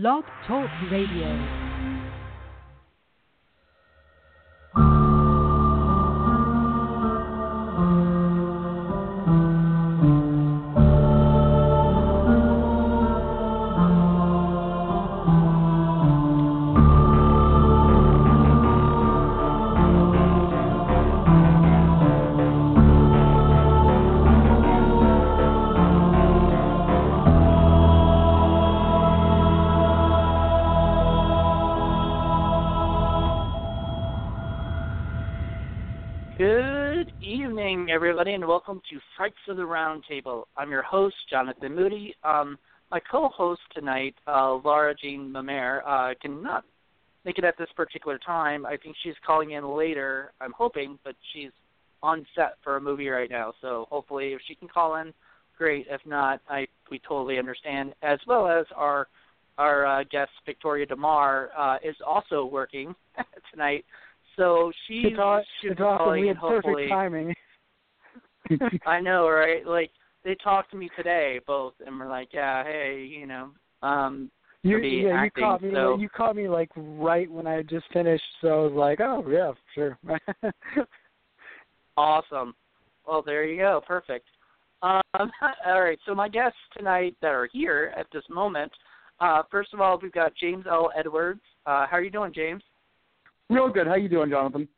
[0.00, 1.67] Blog Talk Radio.
[38.48, 40.48] Welcome to Frights of the Round Table.
[40.56, 42.14] I'm your host, Jonathan Moody.
[42.24, 42.56] Um,
[42.90, 46.64] my co-host tonight, uh, Laura Jean Mummert, uh, cannot
[47.26, 48.64] make it at this particular time.
[48.64, 50.32] I think she's calling in later.
[50.40, 51.50] I'm hoping, but she's
[52.02, 53.52] on set for a movie right now.
[53.60, 55.12] So hopefully, if she can call in,
[55.58, 55.86] great.
[55.90, 57.92] If not, I we totally understand.
[58.02, 59.08] As well as our
[59.58, 62.94] our uh, guest Victoria De Mare uh, is also working
[63.52, 63.84] tonight.
[64.36, 65.98] So she It's aw- should be awesome.
[65.98, 66.88] calling We in had perfect hopefully.
[66.88, 67.34] timing.
[68.86, 69.66] I know, right?
[69.66, 69.90] Like
[70.24, 73.50] they talked to me today, both, and were like, "Yeah, hey, you know,
[73.82, 74.30] um,
[74.62, 75.70] You, be yeah, acting, you caught me.
[75.72, 79.00] so- You caught me like right when I had just finished, so I was like,
[79.00, 79.98] "Oh yeah, sure."
[81.96, 82.54] awesome."
[83.06, 84.26] Well, there you go, perfect.
[84.82, 85.00] Um,
[85.66, 88.70] all right, so my guests tonight that are here at this moment.
[89.20, 90.90] Uh, first of all, we've got James L.
[90.96, 91.40] Edwards.
[91.66, 92.62] Uh, how are you doing, James?
[93.50, 93.86] Real good.
[93.86, 94.68] How you doing, Jonathan?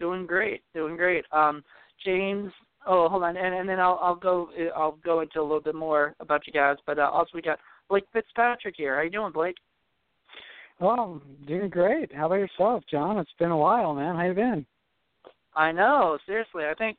[0.00, 1.24] Doing great, doing great.
[1.30, 1.62] Um,
[2.04, 2.52] James.
[2.86, 5.74] Oh, hold on, and, and then I'll I'll go I'll go into a little bit
[5.74, 6.76] more about you guys.
[6.86, 8.96] But uh, also we got Blake Fitzpatrick here.
[8.96, 9.56] How you doing, Blake?
[10.80, 12.14] oh, doing great.
[12.14, 13.18] How about yourself, John?
[13.18, 14.16] It's been a while, man.
[14.16, 14.66] How you been?
[15.54, 16.64] I know, seriously.
[16.64, 16.98] I think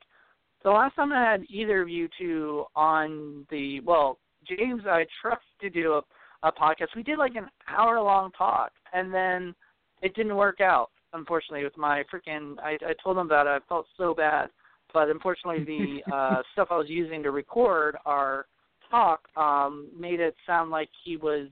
[0.63, 5.45] the last time I had either of you two on the well, James, I trust
[5.61, 6.95] to do a, a podcast.
[6.95, 9.55] We did like an hour long talk, and then
[10.01, 10.89] it didn't work out.
[11.13, 13.49] Unfortunately, with my freaking, I, I told him about it.
[13.49, 14.49] I felt so bad,
[14.93, 18.45] but unfortunately, the uh, stuff I was using to record our
[18.89, 21.47] talk um, made it sound like he was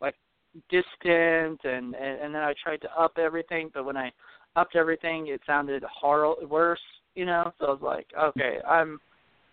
[0.00, 0.14] like
[0.70, 4.12] distant, and, and and then I tried to up everything, but when I
[4.54, 6.80] upped everything, it sounded horrible, worse,
[7.14, 7.52] you know.
[7.58, 8.98] So I was like, okay, I'm,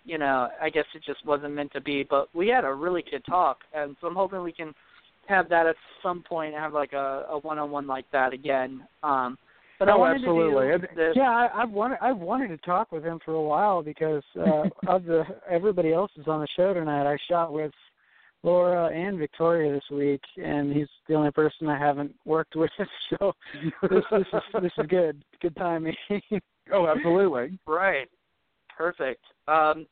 [0.05, 2.05] you know, I guess it just wasn't meant to be.
[2.07, 4.73] But we had a really good talk, and so I'm hoping we can
[5.27, 8.85] have that at some point, have like a, a one-on-one like that again.
[9.03, 9.37] Um,
[9.85, 10.67] but I Oh, wanted absolutely.
[10.67, 11.13] to do this.
[11.15, 14.63] Yeah, I, I've wanted I've wanted to talk with him for a while because uh,
[14.87, 17.05] of the everybody else is on the show tonight.
[17.05, 17.73] I shot with
[18.43, 22.71] Laura and Victoria this week, and he's the only person I haven't worked with.
[23.09, 23.33] So
[23.81, 25.21] this this is this is good.
[25.41, 25.95] Good timing.
[26.71, 27.59] oh, absolutely.
[27.67, 28.07] Right.
[28.75, 29.23] Perfect.
[29.49, 29.85] Um,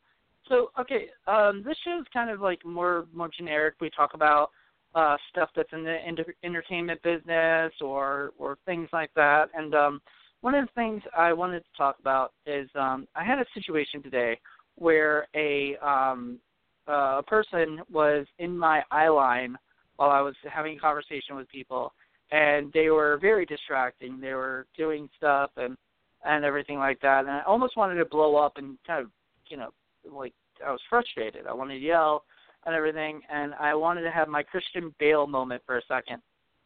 [0.47, 3.75] so okay, um, this show is kind of like more more generic.
[3.81, 4.51] We talk about
[4.95, 9.49] uh, stuff that's in the enter- entertainment business or or things like that.
[9.55, 10.01] And um,
[10.41, 14.03] one of the things I wanted to talk about is um, I had a situation
[14.03, 14.39] today
[14.75, 16.39] where a um,
[16.87, 19.55] uh, a person was in my eye line
[19.95, 21.93] while I was having a conversation with people,
[22.31, 24.19] and they were very distracting.
[24.19, 25.77] They were doing stuff and
[26.25, 27.21] and everything like that.
[27.21, 29.11] And I almost wanted to blow up and kind of,
[29.47, 29.69] you know,
[30.11, 30.33] like
[30.65, 31.47] I was frustrated.
[31.47, 32.23] I wanted to yell
[32.65, 36.21] and everything, and I wanted to have my Christian Bale moment for a second,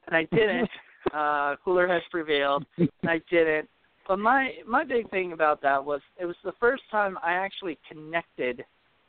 [0.07, 0.69] and I didn't.
[1.13, 3.69] uh, cooler has prevailed, and I didn't.
[4.07, 7.77] But my my big thing about that was it was the first time I actually
[7.89, 8.63] connected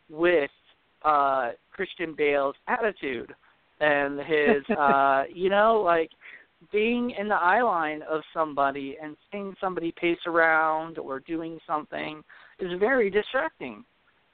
[0.08, 0.50] with
[1.04, 3.34] uh Christian Bale's attitude
[3.80, 6.10] and his uh you know like
[6.72, 12.22] being in the eye line of somebody and seeing somebody pace around or doing something
[12.58, 13.84] is very distracting.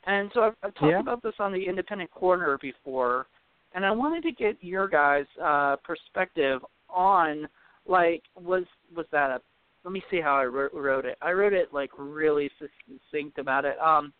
[0.05, 1.01] And so I've, I've talked Yeah.
[1.01, 3.27] about this on the independent corner before,
[3.73, 7.49] and I wanted to get your guys' uh, perspective on
[7.87, 8.65] like was
[8.95, 9.41] was that a
[9.85, 11.19] let me see how I wrote, it.
[11.21, 13.77] I wrote it like really succinct about it.
[13.81, 14.13] Um,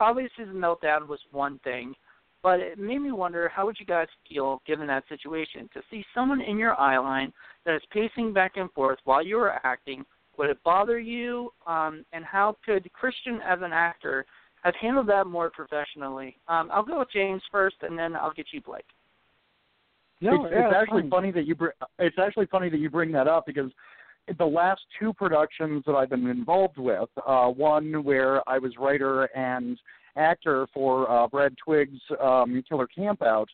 [0.00, 1.94] obviously the meltdown was one thing,
[2.42, 6.04] but it made me wonder how would you guys feel given that situation to see
[6.14, 7.32] someone in your eye line
[7.64, 10.04] that is pacing back and forth while you are acting.
[10.36, 11.52] Would it bother you?
[11.66, 14.24] Um, and how could Christian, as an actor,
[14.62, 16.36] have handled that more professionally?
[16.48, 18.84] Um, I'll go with James first, and then I'll get you, Blake.
[20.20, 21.10] no, it's, yeah, it's actually fine.
[21.10, 23.70] funny that you br- it's actually funny that you bring that up because
[24.38, 29.24] the last two productions that I've been involved with, uh, one where I was writer
[29.36, 29.78] and
[30.16, 33.46] actor for uh, Brad Twigg's um, Killer Campout,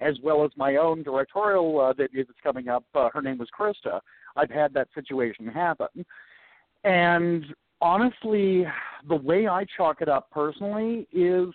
[0.00, 2.84] as well as my own directorial uh, debut that's coming up.
[2.94, 4.00] Uh, her name was Christa.
[4.36, 6.06] I've had that situation happen,
[6.84, 7.44] and
[7.82, 8.64] honestly,
[9.08, 11.48] the way I chalk it up personally is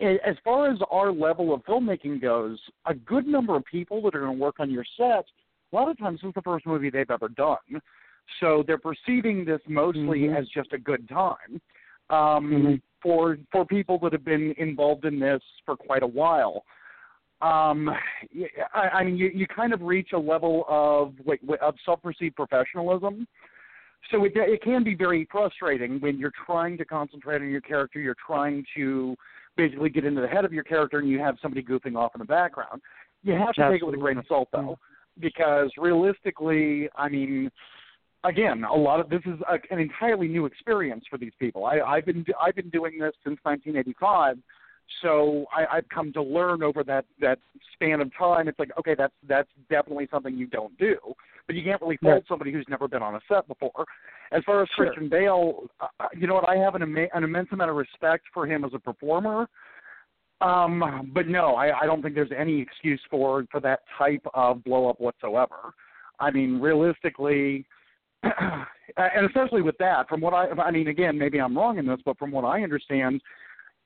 [0.00, 4.20] as far as our level of filmmaking goes, a good number of people that are
[4.20, 5.24] going to work on your set,
[5.72, 7.56] a lot of times this is the first movie they've ever done.
[8.40, 10.36] So they're perceiving this mostly Mhm.
[10.36, 11.60] as just a good time.
[12.10, 12.82] Um, Mhm.
[13.00, 16.64] For for people that have been involved in this for quite a while,
[17.40, 17.88] um,
[18.72, 23.26] I, I mean, you, you kind of reach a level of like, of self-perceived professionalism.
[24.10, 28.00] So it it can be very frustrating when you're trying to concentrate on your character.
[28.00, 29.16] You're trying to
[29.56, 32.18] basically get into the head of your character, and you have somebody goofing off in
[32.18, 32.80] the background.
[33.22, 34.78] You have to take it with a grain of salt, though,
[35.20, 37.50] because realistically, I mean,
[38.24, 41.64] again, a lot of this is a, an entirely new experience for these people.
[41.64, 44.38] I, I've been I've been doing this since 1985,
[45.00, 47.38] so I, I've come to learn over that that
[47.72, 48.48] span of time.
[48.48, 50.96] It's like okay, that's that's definitely something you don't do,
[51.46, 53.84] but you can't really fault somebody who's never been on a set before.
[54.32, 54.86] As far as Sure.
[54.86, 56.48] Christian Bale, uh, you know what?
[56.48, 59.46] I have an, ima- an immense amount of respect for him as a performer.
[60.40, 64.64] Um, but no, I, I don't think there's any excuse for for that type of
[64.64, 65.74] blow up whatsoever.
[66.18, 67.66] I mean, realistically,
[68.22, 72.00] and especially with that, from what I, I mean, again, maybe I'm wrong in this,
[72.04, 73.20] but from what I understand,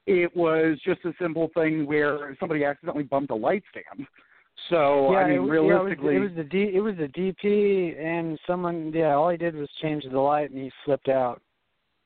[0.07, 4.07] it was just a simple thing where somebody accidentally bumped a light stand.
[4.71, 6.81] So yeah, I mean, it, was- realistically, yeah, it was, it was the D, it
[6.81, 10.71] was the DP, and someone, yeah, all he did was change the light, and he
[10.85, 11.43] flipped out.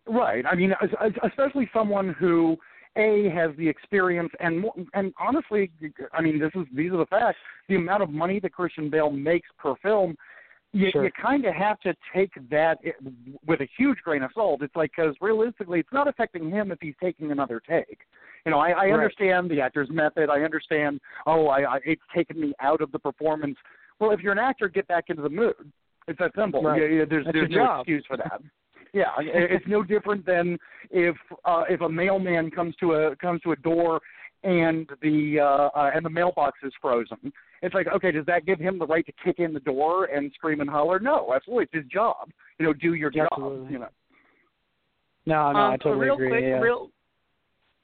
[0.08, 0.44] Right.
[0.50, 2.56] I mean, es- es- especially someone who
[2.97, 4.64] a has the experience and
[4.94, 5.70] and honestly,
[6.12, 7.38] I mean, this is these are the facts.
[7.69, 10.17] The amount of money that Christian Bale makes per film,
[10.72, 11.05] you, Sure.
[11.05, 12.78] you kind of have to take that
[13.46, 14.62] with a huge grain of salt.
[14.62, 17.99] It's like because realistically, it's not affecting him if he's taking another take.
[18.46, 18.93] You know, I, I Right.
[18.93, 20.31] understand the actor's method.
[20.31, 21.00] I understand.
[21.26, 23.56] Oh, I, I it's taken me out of the performance.
[23.99, 25.72] Well, if you're an actor, get back into the mood.
[26.08, 26.62] It's that simple.
[26.62, 26.81] Right.
[26.81, 27.81] Yeah, yeah, there's That's there's no job.
[27.81, 28.40] excuse for that.
[28.93, 30.58] Yeah, it's no different than
[30.90, 31.14] if
[31.44, 34.00] uh, if a mailman comes to a comes to a door
[34.43, 37.32] and the uh, uh, and the mailbox is frozen.
[37.62, 40.32] It's like, okay, does that give him the right to kick in the door and
[40.34, 40.98] scream and holler?
[40.98, 42.30] No, absolutely, it's his job.
[42.58, 43.28] You know, do your job.
[43.32, 43.72] Absolutely.
[43.72, 43.88] You know.
[45.26, 46.28] No, no, um, I totally real agree.
[46.30, 46.58] quick, yeah.
[46.58, 46.90] real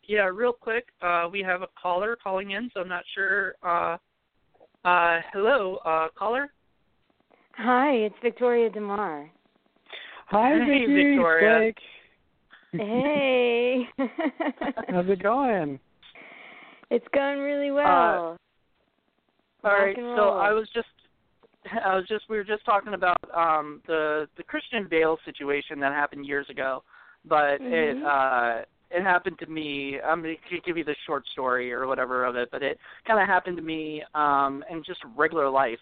[0.09, 0.87] yeah, real quick.
[1.03, 3.55] Uh, we have a caller calling in, so I'm not sure.
[3.63, 3.97] Uh,
[4.85, 6.49] uh, hello, uh, caller.
[7.57, 9.31] Hi, it's Victoria De Mare.
[10.27, 11.59] Hi, Hey, Victoria.
[11.59, 11.79] Blake.
[12.73, 13.83] Hey.
[14.89, 15.81] How's it going?
[16.91, 18.37] it's going really well.
[19.67, 20.29] All right, so.
[20.31, 20.87] I was just,
[21.85, 25.93] I was just, we were just talking about um, the the Christian Bale situation that
[25.93, 26.85] happened years ago,
[27.25, 28.07] but it Mhm.
[28.07, 30.01] uh, it happened to me.
[30.01, 33.21] I'm going to give you the short story or whatever of it, but it kind
[33.21, 35.81] of happened to me um, in just regular life,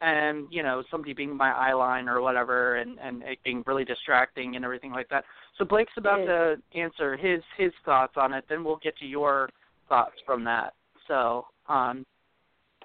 [0.00, 3.84] and you know somebody being my eye line or whatever, and and it being really
[3.84, 5.24] distracting and everything like that.
[5.56, 6.28] So Blake's about Yes.
[6.72, 8.44] to answer his his thoughts on it.
[8.48, 9.48] Then we'll get to your
[9.88, 10.74] thoughts from that.
[11.06, 11.46] So.
[11.68, 12.04] um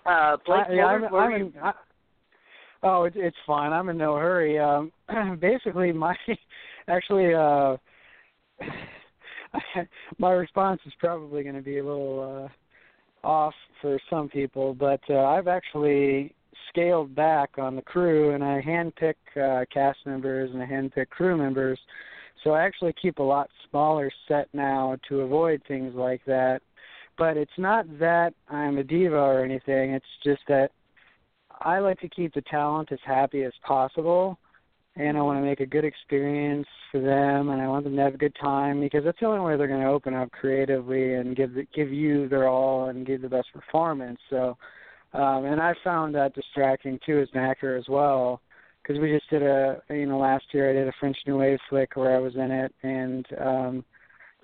[0.06, 1.74] uh, Blake, I, yeah, what I'm, were- I'm you- in, I,
[2.84, 3.74] oh, it, it's fine.
[3.74, 4.60] I'm in no hurry.
[4.60, 4.92] Um,
[5.40, 6.16] basically, my
[6.88, 7.78] actually, uh,
[10.18, 12.50] my response is probably going to be a little
[13.24, 16.34] uh, off for some people, but uh, I've actually
[16.70, 21.38] scaled back on the crew, and I handpick uh, cast members and I handpick crew
[21.38, 21.80] members.
[22.44, 26.62] So I actually keep a lot smaller set now to avoid things like that
[27.18, 29.92] but it's not that I'm a diva or anything.
[29.92, 30.72] It's just that
[31.62, 34.38] I like to keep the talent as happy as possible,
[34.96, 38.02] and I want to make a good experience for them, and I want them to
[38.02, 41.16] have a good time because that's the only way they're going to open up creatively
[41.16, 44.20] and give the, give you their all and give the best performance.
[44.30, 44.58] So,
[45.14, 48.42] um, and I found that distracting too as an actor as well.
[48.82, 51.58] Because we just did a, you know, last year I did a French New Wave
[51.70, 53.86] flick where I was in it, and um,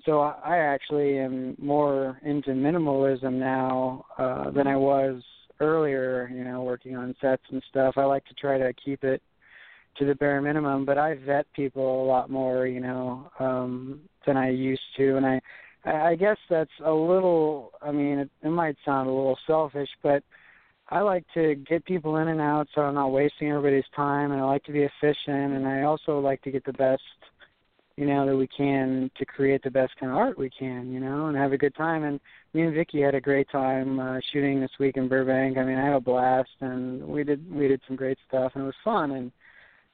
[0.06, 5.22] so I actually am more into minimalism now uh, than I was
[5.60, 6.30] earlier.
[6.34, 7.96] You know, working on sets and stuff.
[7.98, 9.22] I like to try to keep it
[9.98, 12.68] to the bare minimum, but I vet people a lot more.
[12.68, 15.42] You know, um, than I used to, and I
[15.86, 17.72] I guess that's a little.
[17.82, 20.24] I mean, it, it might sound a little selfish, but
[20.90, 24.42] I like to get people in and out so I'm not wasting everybody's time, and
[24.42, 27.02] I like to be efficient, and I also like to get the best
[28.02, 31.00] you know, that we can to create the best kind of art we can, you
[31.00, 32.04] know, and have a good time.
[32.04, 32.20] And
[32.52, 35.56] me and Vicky had a great time uh, shooting this week in Burbank.
[35.56, 38.64] I mean, I had a blast, and we did we did some great stuff, and
[38.64, 39.12] it was fun.
[39.12, 39.32] And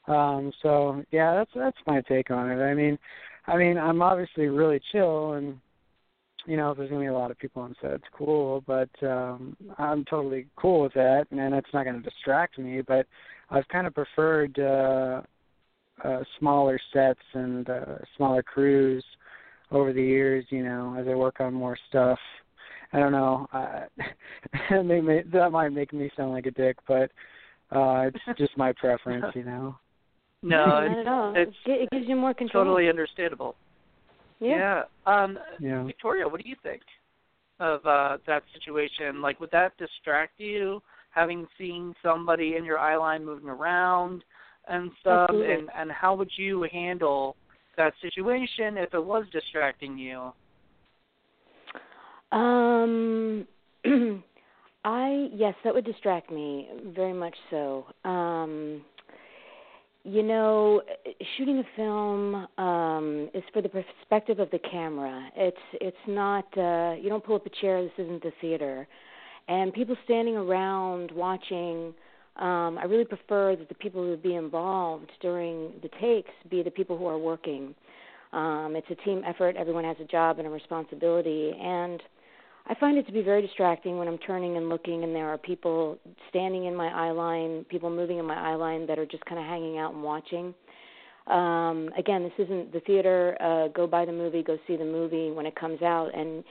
[0.07, 2.63] um, so, yeah, that's that's my take on it.
[2.63, 2.97] I mean,
[3.45, 5.59] I mean, I'm obviously really chill, and
[6.45, 8.63] you know, if there's gonna be a lot of people on set, it's cool.
[8.65, 12.79] But um, I'm totally cool with that, and it's not gonna distract me.
[12.79, 13.05] But
[13.49, 14.57] I've kind of preferred.
[14.59, 15.23] uh
[16.03, 19.03] uh, smaller sets and uh, smaller crews
[19.71, 20.45] over the years.
[20.49, 22.19] You know, as I work on more stuff,
[22.93, 23.47] I don't know.
[23.53, 23.81] Uh,
[24.69, 27.11] that might make me sound like a dick, but
[27.71, 29.75] uh it's just my preference, you know.
[30.41, 31.33] No, not it's, at all.
[31.35, 32.63] it's it gives you more control.
[32.63, 33.55] totally understandable.
[34.39, 34.83] Yeah.
[35.07, 35.23] Yeah.
[35.23, 35.83] Um, Yeah.
[35.83, 36.81] Victoria, what do you think
[37.59, 39.21] of uh that situation?
[39.21, 44.23] Like, would that distract you, having seen somebody in your eye line moving around
[44.69, 45.29] and stuff?
[45.29, 45.53] Absolutely.
[45.53, 47.35] And and how would you handle
[47.77, 50.31] that situation if it was distracting you?
[52.31, 53.47] Um,
[54.83, 57.85] I yes, that would distract me very much so.
[58.03, 58.83] Um,
[60.03, 60.81] you know,
[61.37, 65.29] shooting a film um, is for the perspective of the camera.
[65.35, 67.83] It's it's not uh, you don't pull up a chair.
[67.83, 68.87] This isn't the theater,
[69.47, 71.93] and people standing around watching.
[72.37, 76.71] Um, I really prefer that the people who be involved during the takes be the
[76.71, 77.73] people who are working.
[78.31, 79.55] Um, it's a team effort.
[79.55, 82.01] Everyone has a job and a responsibility, and
[82.67, 85.37] I find it to be very distracting when I'm turning and looking, and there are
[85.37, 85.97] people
[86.29, 89.39] standing in my eye line, people moving in my eye line that are just kind
[89.39, 90.53] of hanging out and watching.
[91.27, 93.37] Um, again, this isn't the theater.
[93.41, 96.43] Uh, go buy the movie, go see the movie when it comes out, and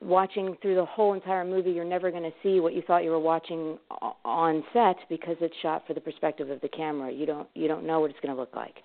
[0.00, 3.10] watching through the whole entire movie, you're never going to see what you thought you
[3.10, 3.78] were watching
[4.24, 7.12] on set because it's shot for the perspective of the camera.
[7.12, 8.76] You don't you don't know what it's going to look like.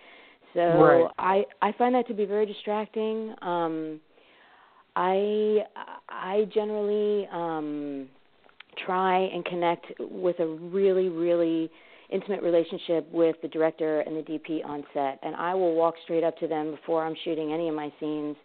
[0.53, 1.11] So Right.
[1.17, 3.33] I I find that to be very distracting.
[3.41, 3.99] Um,
[4.95, 5.59] I
[6.09, 8.07] I generally um,
[8.85, 11.69] try and connect with a really really
[12.11, 16.23] intimate relationship with the director and the DP on set, and I will walk straight
[16.23, 18.35] up to them before I'm shooting any of my scenes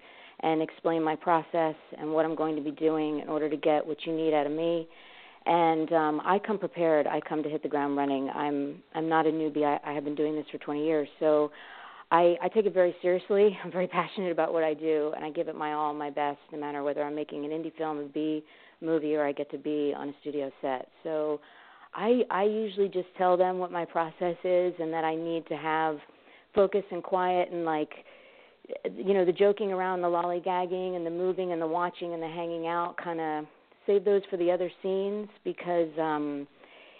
[0.42, 3.86] and explain my process and what I'm going to be doing in order to get
[3.86, 4.88] what you need out of me.
[5.46, 7.06] And um, I come prepared.
[7.06, 8.28] I come to hit the ground running.
[8.30, 9.64] I'm I'm not a newbie.
[9.64, 11.50] I, I have been doing this for 20 years, so
[12.10, 13.56] I, I take it very seriously.
[13.64, 16.38] I'm very passionate about what I do, and I give it my all, my best,
[16.52, 18.44] no matter whether I'm making an indie film, a B
[18.80, 20.88] movie, or I get to be on a studio set.
[21.02, 21.40] So,
[21.94, 25.56] I I usually just tell them what my process is, and that I need to
[25.56, 25.98] have
[26.54, 27.90] focus and quiet, and like,
[28.96, 32.28] you know, the joking around, the lollygagging, and the moving, and the watching, and the
[32.28, 32.96] hanging out.
[32.96, 33.44] Kind of
[33.86, 35.90] save those for the other scenes because.
[35.98, 36.46] um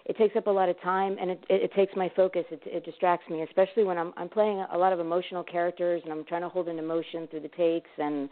[0.07, 2.45] it takes up a lot of time and it, it, it takes my focus.
[2.51, 6.13] It, it distracts me, especially when I'm I'm playing a lot of emotional characters and
[6.13, 8.29] I'm trying to hold an emotion through the takes and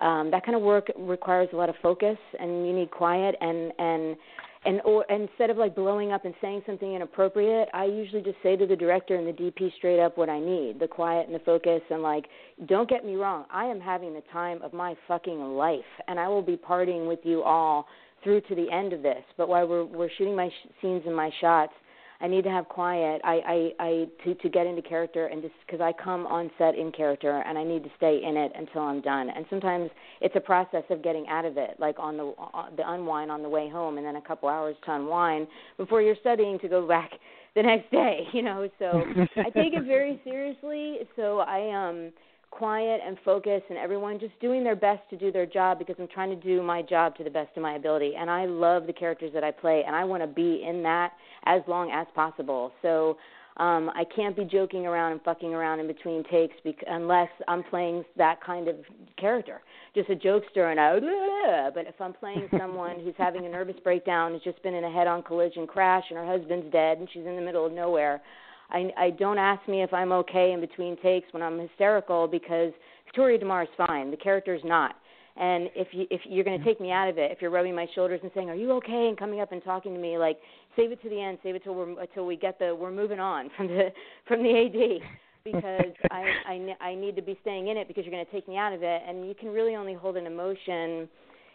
[0.00, 3.72] um, that kind of work requires a lot of focus and you need quiet and
[3.78, 4.16] and
[4.64, 8.56] and or instead of like blowing up and saying something inappropriate, I usually just say
[8.56, 11.40] to the director and the DP straight up what I need, the quiet and the
[11.40, 12.26] focus and like
[12.66, 16.28] don't get me wrong, I am having the time of my fucking life and I
[16.28, 17.86] will be partying with you all
[18.22, 19.22] through to the end of this.
[19.38, 21.72] But while we're we're shooting my sh- scenes and my shots,
[22.20, 23.20] I need to have quiet.
[23.24, 26.74] I I, I to to get into character and just because I come on set
[26.74, 29.30] in character and I need to stay in it until I'm done.
[29.30, 32.90] And sometimes it's a process of getting out of it, like on the on the
[32.90, 35.46] unwind on the way home, and then a couple hours to unwind
[35.76, 37.10] before you're studying to go back
[37.54, 38.26] the next day.
[38.32, 39.02] You know, so
[39.36, 40.98] I take it very seriously.
[41.16, 42.12] So I um
[42.50, 46.08] quiet and focus and everyone just doing their best to do their job because I'm
[46.08, 48.92] trying to do my job to the best of my ability and I love the
[48.92, 51.12] characters that I play and I want to be in that
[51.44, 52.72] as long as possible.
[52.82, 53.16] So
[53.56, 57.62] um I can't be joking around and fucking around in between takes bec- unless I'm
[57.64, 58.76] playing that kind of
[59.16, 59.60] character.
[59.94, 64.32] Just a jokester and I but if I'm playing someone who's having a nervous breakdown,
[64.32, 67.36] has just been in a head-on collision crash and her husband's dead and she's in
[67.36, 68.20] the middle of nowhere,
[68.70, 72.72] I, I don't ask me if I'm okay in between takes when I'm hysterical because
[73.04, 74.10] Victoria De Mare is fine.
[74.10, 74.96] The character's not.
[75.36, 76.68] And if you if you're going to mm-hmm.
[76.68, 79.06] take me out of it, if you're rubbing my shoulders and saying, "Are you okay?"
[79.08, 80.38] and coming up and talking to me, like
[80.76, 83.20] save it to the end, save it till we're till we get the we're moving
[83.20, 83.90] on from the
[84.26, 85.08] from the AD
[85.44, 88.48] because I I I need to be staying in it because you're going to take
[88.48, 91.08] me out of it, and you can really only hold an emotion,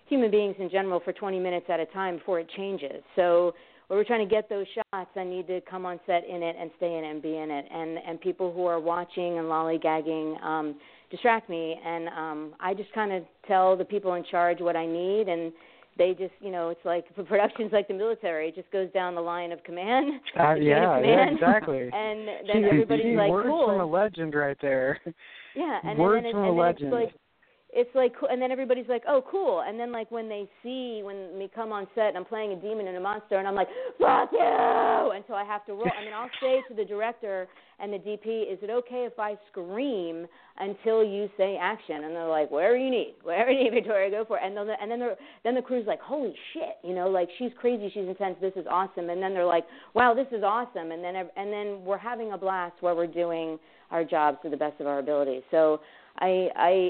[0.08, 3.04] human beings in general, for 20 minutes at a time before it changes.
[3.16, 3.54] So
[3.88, 6.56] when we're trying to get those shots, I need to come on set in it
[6.60, 7.66] and stay in it and be in it.
[7.72, 10.76] And and people who are watching and lollygagging um,
[11.12, 14.86] distract me, and um, I just kind of tell the people in charge what I
[14.86, 15.54] need, and
[15.98, 19.16] they just you know it's like for productions like the military, it just goes down
[19.16, 20.14] the line of command.
[20.38, 21.90] Uh, the chain of yeah, yeah, exactly.
[21.94, 23.68] And then Gee, everybody's like, words cool.
[23.68, 25.00] from a legend right there.
[25.56, 26.94] Yeah, and Words then, from and then legend.
[26.94, 27.14] it's like
[27.76, 31.38] it's like and then everybody's like, "Oh, cool." And then like when they see when
[31.38, 33.68] me come on set and I'm playing a demon and a monster and I'm like,
[34.00, 35.92] "Fuck you!" And so I have to roll.
[36.00, 37.48] I mean, I'll say to the director
[37.80, 40.26] and the DP, "Is it okay if I scream
[40.58, 44.24] until you say action?" And they're like, "Whatever you need, whatever you need, Victoria, go
[44.24, 47.10] for it." And then and then they're, then the crew's like, "Holy shit!" You know,
[47.10, 48.38] like she's crazy, she's intense.
[48.40, 49.10] This is awesome.
[49.10, 52.38] And then they're like, "Wow, this is awesome." And then and then we're having a
[52.38, 53.60] blast while we're doing
[53.92, 55.42] our jobs to the best of our ability.
[55.52, 55.82] So
[56.20, 56.90] I I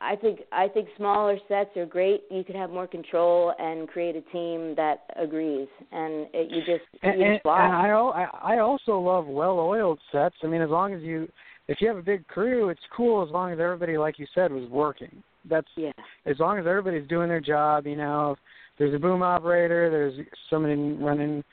[0.00, 2.22] I think I think smaller sets are great.
[2.30, 6.84] You could have more control and create a team that agrees, and it, you just
[7.02, 10.34] and, you and, just and I I I also love well-oiled sets.
[10.42, 11.28] I mean, as long as you
[11.68, 14.52] if you have a big crew, it's cool as long as everybody, like you said,
[14.52, 15.22] was working.
[15.48, 15.92] That's yeah.
[16.26, 17.86] as long as everybody's doing their job.
[17.86, 18.38] You know, if
[18.78, 21.44] there's a boom operator, there's somebody running,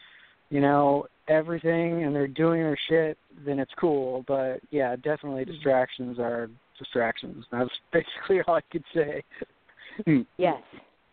[0.49, 4.23] you know, everything, and they're doing their shit, then it's cool.
[4.27, 5.53] But yeah, definitely mm-hmm.
[5.53, 6.49] distractions are
[6.79, 7.45] distractions.
[7.51, 9.24] That's basically all I could say.
[10.05, 10.21] Hmm.
[10.38, 10.62] Yes.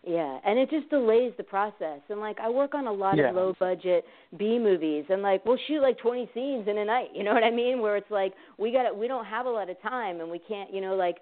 [0.08, 1.98] Yeah, and it just delays the process.
[2.10, 3.30] And like I work on a lot Yeah.
[3.30, 4.04] of low budget
[4.38, 7.42] B movies and like we'll shoot like 20 scenes in a night, you know what
[7.42, 7.80] I mean?
[7.80, 10.38] Where it's like we got to we don't have a lot of time and we
[10.38, 11.16] can't, you know, like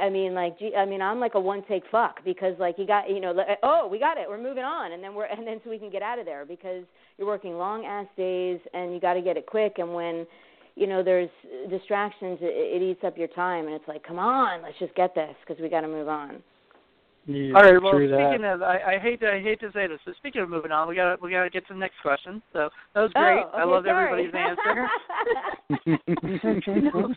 [0.00, 2.86] I mean like gee, I mean I'm like a one take fuck because like you
[2.86, 4.28] got, you know, like, oh, we got it.
[4.28, 6.44] We're moving on and then we're and then so we can get out of there
[6.44, 6.84] because
[7.18, 10.24] you're working long ass days and you got to get it quick and when
[10.80, 11.30] you know there's
[11.68, 15.14] distractions it, it eats up your time and it's like come on let's just get
[15.14, 16.42] this because we got to move on
[17.26, 17.82] Yeah, All right.
[17.82, 18.16] Well, true that.
[18.16, 20.00] speaking of, I, I hate to I hate to say this.
[20.06, 22.42] but speaking of moving on, we got we got to get to the next question.
[22.54, 23.44] So that was great.
[23.44, 24.24] Oh, I okay, love sorry.
[24.24, 24.88] everybody's answer.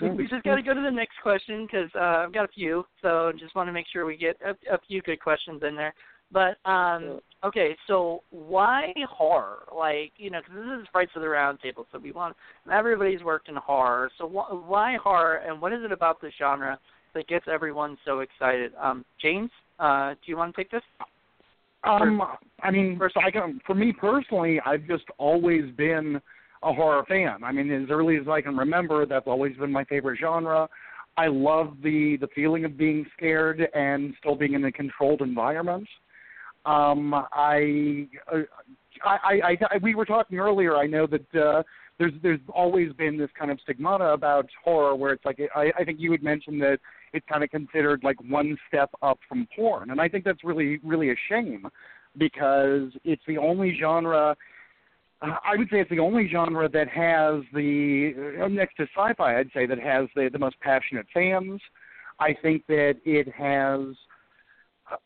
[0.17, 2.83] we just got to go to the next question because uh, I've got a few.
[3.01, 5.93] So just want to make sure we get a, a few good questions in there.
[6.31, 9.65] But um, okay, so why horror?
[9.75, 12.35] Like you know, because this is Frights of the Round Table, so we want
[12.71, 14.11] everybody's worked in horror.
[14.17, 16.79] So wh- why horror, and what is it about the genre
[17.13, 18.73] that gets everyone so excited?
[18.81, 20.81] Um, James, uh, do you want to take this?
[21.83, 22.21] Um,
[22.61, 26.21] I mean, first, I can, for me personally, I've just always been
[26.63, 27.43] a horror fan.
[27.43, 30.69] I mean, as early as I can remember, that's always been my favorite genre.
[31.17, 35.87] I love the the feeling of being scared and still being in a controlled environment.
[36.65, 38.37] Um, I, uh,
[39.03, 40.77] I, I, I, we were talking earlier.
[40.77, 41.63] I know that uh,
[41.99, 45.83] there's there's always been this kind of stigmata about horror, where it's like I, I
[45.83, 46.79] think you had mentioned that
[47.11, 50.79] it's kind of considered like one step up from porn, and I think that's really
[50.83, 51.67] really a shame
[52.17, 54.35] because it's the only genre.
[55.21, 59.39] uh, I would say it's the only genre that has the uh, next to sci-fi.
[59.39, 61.59] I'd say that has the the most passionate fans.
[62.19, 63.95] I think that it has.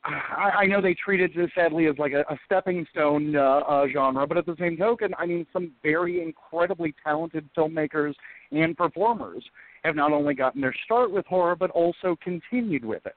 [0.04, 3.60] I, I know they treat it just sadly as like a, a stepping stone uh,
[3.68, 8.14] uh, genre, but at the same token, I mean, some very incredibly talented filmmakers
[8.52, 9.44] and performers
[9.84, 13.16] have not only gotten their start with horror, but also continued with it.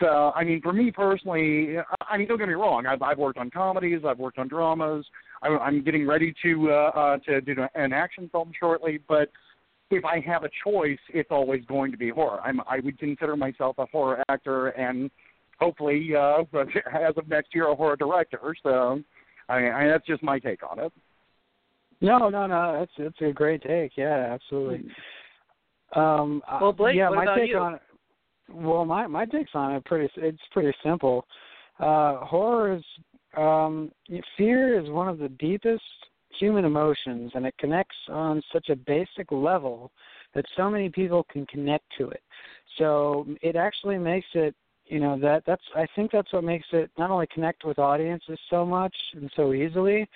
[0.00, 1.76] So, I mean, for me personally,
[2.08, 2.86] I mean, don't get me wrong.
[2.86, 5.04] I've, I've worked on comedies, I've worked on dramas.
[5.42, 9.30] I, I'm getting ready to uh, uh, to do an action film shortly, but
[9.90, 12.40] if I have a choice, it's always going to be horror.
[12.42, 15.10] I'm, I would consider myself a horror actor, and
[15.60, 18.54] hopefully, uh, as of next year, a horror director.
[18.62, 19.00] So,
[19.48, 20.92] I, I that's just my take on it.
[22.00, 22.78] No, no, no.
[22.78, 23.92] That's that's a great take.
[23.96, 24.90] Yeah, absolutely.
[25.94, 27.58] Um, uh, Well, Blake, yeah, what my about take you?
[27.58, 27.82] on it.
[28.52, 30.10] Well, my my takes on it pretty.
[30.16, 31.26] It's pretty simple.
[31.78, 32.84] Uh, horror is
[33.36, 33.90] um,
[34.36, 35.82] fear is one of the deepest
[36.38, 39.90] human emotions, and it connects on such a basic level
[40.34, 42.22] that so many people can connect to it.
[42.78, 44.54] So it actually makes it
[44.90, 48.38] you know that that's I think that's what makes it not only connect with audiences
[48.50, 50.08] so much and so easily,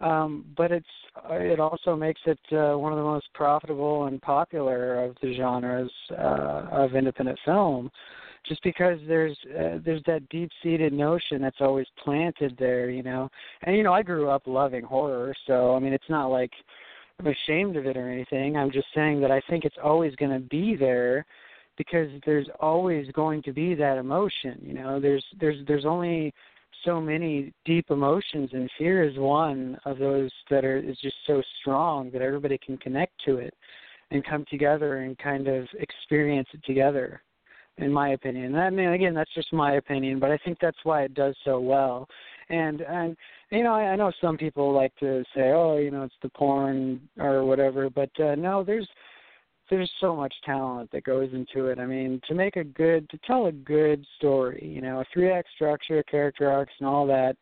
[0.00, 0.86] um, but it's
[1.30, 5.90] it also makes it uh, one of the most profitable and popular of the genres
[6.12, 7.90] uh, of independent film,
[8.46, 13.30] just because there's uh, there's that deep seated notion that's always planted there, you know.
[13.62, 16.52] And you know, I grew up loving horror, so I mean, it's not like
[17.18, 18.56] I'm ashamed of it or anything.
[18.58, 21.24] I'm just saying that I think it's always going to be there
[21.76, 25.00] because there's always going to be that emotion, you know.
[25.00, 26.32] There's there's there's only
[26.84, 31.42] so many deep emotions and fear is one of those that are is just so
[31.60, 33.54] strong that everybody can connect to it
[34.10, 37.22] and come together and kind of experience it together
[37.78, 41.02] in my opinion i mean again that's just my opinion but i think that's why
[41.02, 42.06] it does so well
[42.50, 43.16] and and
[43.50, 46.28] you know i, I know some people like to say oh you know it's the
[46.30, 48.88] porn or whatever but uh no there's
[49.72, 51.78] there's so much talent that goes into it.
[51.78, 55.32] I mean, to make a good, to tell a good story, you know, a three
[55.32, 57.36] act structure, character arcs, and all that,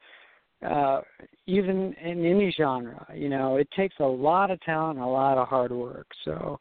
[0.64, 1.00] uh,
[1.46, 5.38] even in any genre, you know, it takes a lot of talent and a lot
[5.38, 6.06] of hard work.
[6.24, 6.60] So,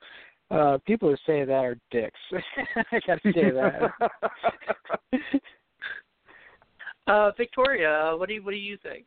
[0.50, 2.20] uh, people who say that are dicks.
[2.92, 3.92] I gotta say that.
[7.08, 9.06] uh, Victoria, what do you what do you think?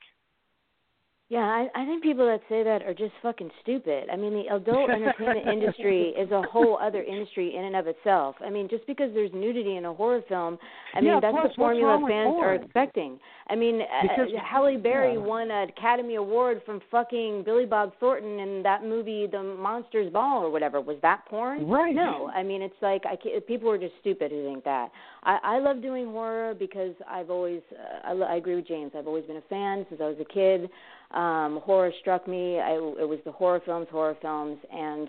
[1.33, 4.11] Yeah, I, I think people that say that are just fucking stupid.
[4.13, 8.37] I mean, the adult entertainment industry is a whole other industry in and of itself.
[8.45, 10.59] I mean, just because there's nudity in a horror film,
[10.93, 13.19] I mean, Yeah, that's plus, the formula what's wrong with fans are expecting.
[13.49, 15.21] I mean, uh, Because- uh, Halle Berry yeah.
[15.21, 20.45] won an Academy Award from fucking Billy Bob Thornton in that movie, The Monsters Ball
[20.45, 20.83] or whatever.
[20.83, 21.67] Was that porn?
[21.67, 21.95] Right.
[21.95, 24.91] No, I mean, it's like I can't, people are just stupid who think that.
[25.23, 28.93] I, I love doing horror because I've always, uh, I, I agree with James.
[28.95, 30.69] I've always been a fan since I was a kid
[31.15, 32.59] um horror struck me.
[32.59, 35.09] I it was the horror films horror films and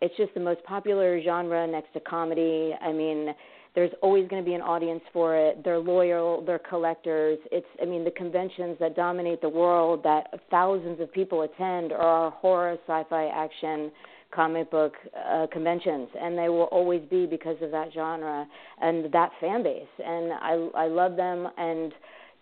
[0.00, 2.74] it's just the most popular genre next to comedy.
[2.80, 3.34] I mean
[3.74, 5.64] there's always going to be an audience for it.
[5.64, 7.38] They're loyal they're collectors.
[7.52, 12.30] It's i mean the conventions that dominate the world that thousands of people attend are
[12.30, 13.90] horror sci-fi action
[14.34, 18.46] comic book uh, conventions and they will always be because of that genre
[18.80, 19.86] and that fan base.
[20.04, 21.92] And i i love them and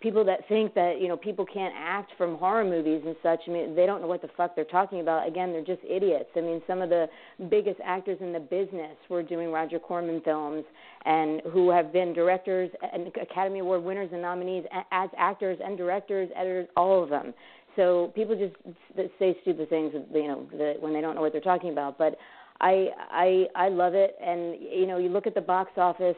[0.03, 3.51] people that think that you know people can't act from horror movies and such i
[3.51, 5.25] mean they don't know what the fuck they're talking about.
[5.25, 6.29] Again they're just idiots.
[6.35, 7.07] I mean some of the
[7.49, 10.65] biggest actors in the business were doing roger corman films
[11.05, 16.29] and who have been directors and academy award winners and nominees as actors and directors
[16.35, 17.33] editors all of them.
[17.77, 18.55] So people just
[19.17, 20.47] say stupid things you know
[20.81, 21.97] when they don't know what they're talking about.
[21.97, 22.17] But
[22.59, 24.17] i i i love it.
[24.21, 26.17] And you know you look at the box office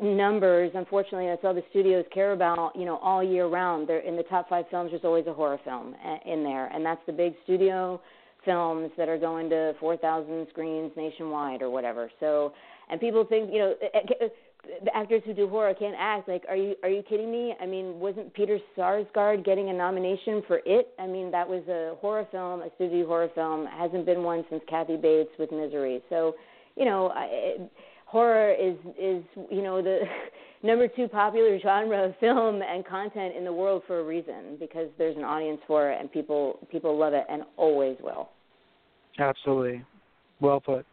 [0.00, 3.88] numbers unfortunately that's all the studios care about you know all year round.
[3.88, 6.66] They're in the top five films there's always a horror film uh, in there.
[6.66, 8.00] And that's the big studio
[8.44, 12.10] films that are going to 4000 screens nationwide or whatever.
[12.20, 12.52] So
[12.90, 13.74] and people think you know
[14.84, 16.28] the actors who do horror can't act.
[16.28, 17.54] Like are you are you kidding me?
[17.60, 20.88] I mean wasn't peter sarsgaard getting a nomination for it?
[20.98, 23.66] I mean that was a horror film a studio horror film.
[23.66, 26.02] Hasn't been one since kathy bates with misery.
[26.08, 26.34] So
[26.76, 27.72] you know I, it,
[28.08, 30.00] horror is is you know the
[30.62, 34.88] number two popular genre of film and content in the world for a reason because
[34.96, 38.30] there's an audience for it and people people love it and always will.
[39.18, 39.84] Absolutely.
[40.40, 40.86] Well put.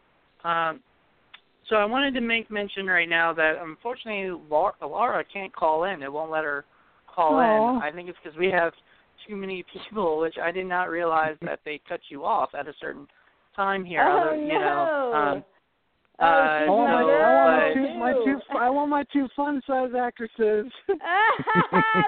[0.44, 0.80] Um,
[1.70, 6.02] so I wanted to make mention right now that unfortunately Laura, Laura can't call in.
[6.02, 6.64] It won't let her
[7.12, 7.76] call Aw.
[7.76, 7.82] in.
[7.82, 8.72] I think it's because we have
[9.26, 12.74] too many people, which I did not realize that they cut you off at a
[12.78, 13.08] certain
[13.56, 14.02] time here.
[14.02, 14.46] oh Although, no!
[14.46, 15.44] you know, um,
[16.18, 18.90] uh, she's I want, my my, no, I want my two, my two, I want
[18.90, 20.72] my two fun size actresses.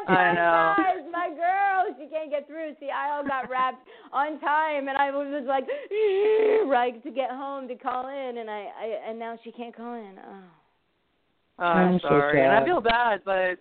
[0.08, 0.74] I know.
[0.78, 2.72] Guys, my girl, she can't get through.
[2.80, 5.64] See, I all got wrapped on time, and I was like,
[6.70, 9.94] right to get home to call in, and I, I and now she can't call
[9.94, 10.14] in.
[10.18, 11.62] Oh.
[11.62, 13.58] Uh, I'm I'm so sorry, and I feel bad, but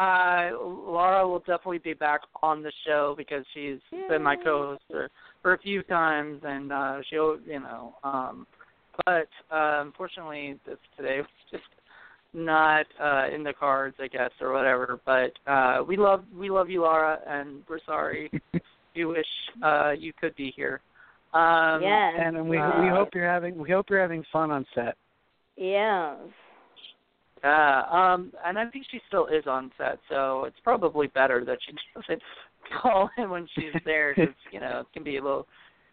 [0.00, 5.10] uh Laura will definitely be back on the show because she's been my co-host for,
[5.42, 8.46] for a few times, and uh she'll, you know, um,
[9.06, 11.62] but uh, unfortunately, this today was just
[12.32, 15.00] not uh in the cards, I guess, or whatever.
[15.04, 18.30] But uh we love we love you, Laura, and we're sorry.
[18.94, 19.26] we wish
[19.62, 20.80] uh you could be here.
[21.32, 22.14] Um, yes.
[22.18, 24.96] and we we Uh, hope you're having we hope you're having fun on set.
[25.56, 26.16] yes.
[27.42, 31.58] Uh, um, and I think she still is on set, so it's probably better that
[31.66, 32.22] she doesn't
[32.82, 35.46] call in when she's there, because you know it can be a little.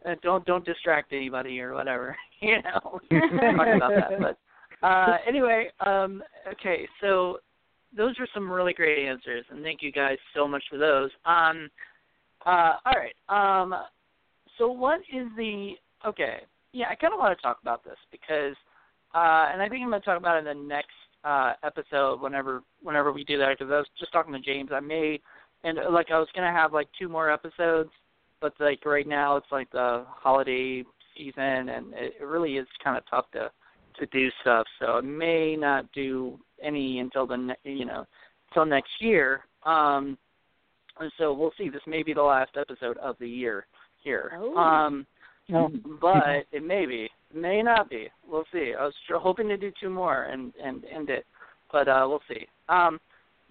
[0.05, 2.99] Uh, don't don't distract anybody or whatever, you know.
[3.09, 7.39] Talk about that, but uh, anyway, um, okay, so
[7.95, 11.09] those are some really great answers, and thank you guys so much for those.
[11.25, 11.69] Um,
[12.45, 13.73] uh, all right, um,
[14.57, 15.73] so what is the
[16.05, 16.39] okay?
[16.73, 18.55] Yeah, I kind of want to talk about this because,
[19.15, 20.91] uh, and I think I'm going to talk about it in the next
[21.23, 24.69] uh, episode whenever whenever we do that because I was just talking to James.
[24.71, 25.19] I may
[25.63, 27.89] and like I was gonna have like two more episodes,
[28.41, 30.83] but like right now it's like the holiday
[31.15, 33.51] season and it, it really is kind of tough to
[33.99, 34.65] to do stuff.
[34.79, 38.05] So I may not do any until the ne- you know
[38.49, 39.41] until next year.
[39.65, 40.17] Um,
[40.99, 41.69] and so we'll see.
[41.69, 43.65] This may be the last episode of the year
[44.03, 44.31] here.
[44.35, 44.55] Oh.
[44.55, 45.05] Um,
[45.49, 45.69] No.
[46.01, 48.09] but it may be, may not be.
[48.27, 48.73] We'll see.
[48.77, 51.25] I was tr- hoping to do two more and and end it,
[51.71, 52.45] but uh, we'll see.
[52.69, 52.99] Um,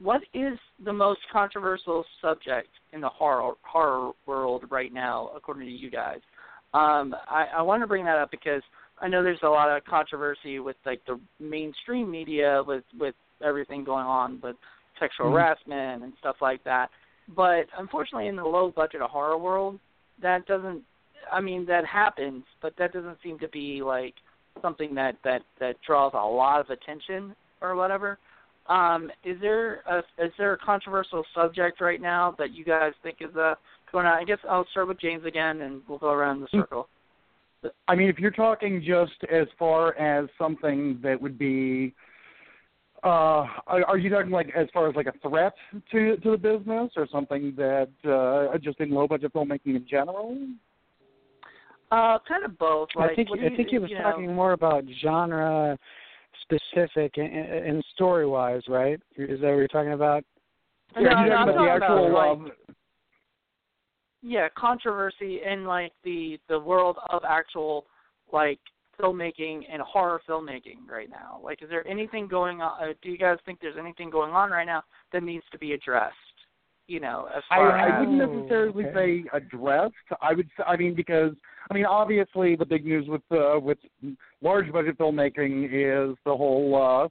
[0.03, 5.73] what is the most controversial subject in the horror horror world right now, according to
[5.73, 6.21] you guys?
[6.75, 8.63] Um, I, I want to bring that up because
[9.01, 13.85] I know there's a lot of controversy with like the mainstream media with with everything
[13.85, 14.57] going on with
[14.99, 15.33] sexual Mhm.
[15.33, 16.91] harassment and stuff like that.
[17.29, 19.79] But unfortunately, in the low budget of horror world,
[20.21, 20.85] that doesn't
[21.33, 24.15] I mean that happens, but that doesn't seem to be like
[24.61, 28.19] something that that that draws a lot of attention or whatever.
[28.69, 33.19] Um, is there a is there a controversial subject right now that you guys think
[33.21, 33.55] is uh,
[33.93, 34.19] going on?
[34.19, 36.89] I guess I'll start with James again, and we'll go around the circle.
[37.89, 41.95] I mean, if you're talking just as far as something that would be
[43.05, 45.55] Uh, are, are you talking like as far as like a threat
[45.93, 50.37] to to the business, or something that uh, just in low budget filmmaking in general?
[51.93, 52.89] Uh, kind of both.
[52.97, 54.83] Like, I think what do I you, think he was you know, talking more about
[55.01, 55.79] genre
[56.47, 59.01] specific and, and story wise, right?
[59.17, 60.25] Is that what you're talking about?
[60.95, 62.53] No, yeah, no, you I'm talking about the talking about, actual like,
[64.23, 67.87] yeah, controversy in like the the world of actual
[68.33, 68.59] like
[69.01, 71.41] filmmaking and horror filmmaking right now.
[71.43, 72.83] Like, is there anything going on?
[72.83, 74.83] Uh, do you guys think there's anything going on right now
[75.13, 76.15] that needs to be addressed?
[76.89, 79.23] You know, as I, far I as wouldn't Oh, necessarily okay.
[79.23, 79.95] say addressed.
[80.23, 80.49] I would.
[80.65, 81.33] I mean, because
[81.71, 83.79] I mean, obviously, the big news with uh, with
[84.41, 87.11] large budget filmmaking is the whole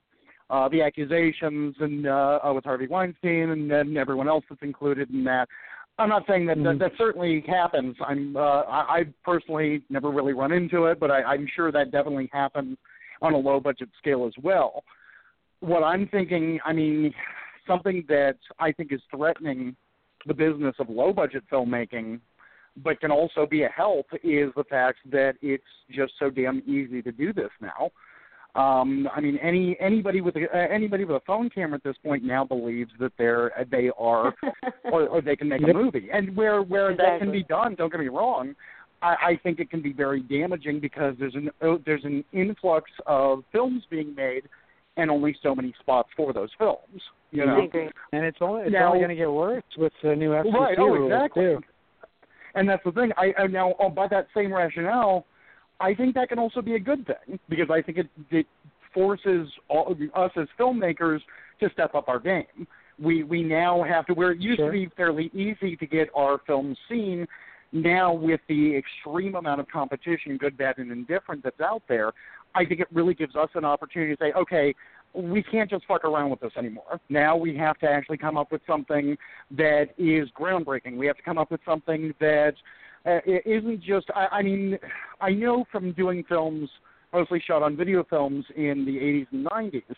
[0.50, 4.62] uh, uh, the accusations and uh, uh, with Harvey Weinstein and, and everyone else that's
[4.62, 5.50] included in that.
[5.98, 6.64] I'm not saying that Mhm.
[6.64, 7.96] that, that certainly happens.
[8.06, 11.92] I'm uh, I, I personally never really run into it, but I, I'm sure that
[11.92, 12.78] definitely happens
[13.22, 14.84] on a low budget scale as well.
[15.62, 17.14] What I'm thinking, I mean,
[17.68, 19.76] something that I think is threatening
[20.26, 22.20] the business of low budget filmmaking,
[22.78, 27.02] but can also be a help, is the fact that it's just so damn easy
[27.02, 27.92] to do this now.
[28.56, 31.98] Um, I mean, any anybody with a, uh, anybody with a phone camera at this
[32.04, 34.34] point now believes that they're they are
[34.86, 36.08] or, or they can make a movie.
[36.12, 38.56] And where where that can be done, don't get me wrong,
[39.02, 42.90] I, I think it can be very damaging because there's an oh, there's an influx
[43.06, 44.44] of films being made,
[44.98, 47.02] and only so many spots for those films.
[47.32, 47.90] You know, I agree.
[48.14, 50.78] And it's only it's Now- only going to get worse with the new FCC right?
[50.80, 51.44] Oh, rules exactly.
[51.44, 51.60] too.
[52.56, 53.12] And that's the thing.
[53.18, 55.26] I, I now oh, by that same rationale,
[55.82, 58.46] I think that can also be a good thing because I think it, it
[58.94, 61.20] forces all, us as filmmakers
[61.60, 62.66] to step up our game.
[62.98, 64.68] We we now have to where it used Sure.
[64.68, 67.28] to be fairly easy to get our films seen.
[67.74, 72.14] Now with the extreme amount of competition, good, bad, and indifferent that's out there,
[72.56, 74.74] I think it really gives us an opportunity to say, okay,
[75.14, 77.00] we can't just fuck around with this anymore.
[77.10, 79.18] Now we have to actually come up with something
[79.52, 80.98] that is groundbreaking.
[80.98, 82.54] We have to come up with something that
[83.06, 84.08] uh, it isn't just.
[84.16, 84.78] I, I mean,
[85.22, 86.70] I know from doing films,
[87.14, 89.96] mostly shot on video films in the 80s and 90s.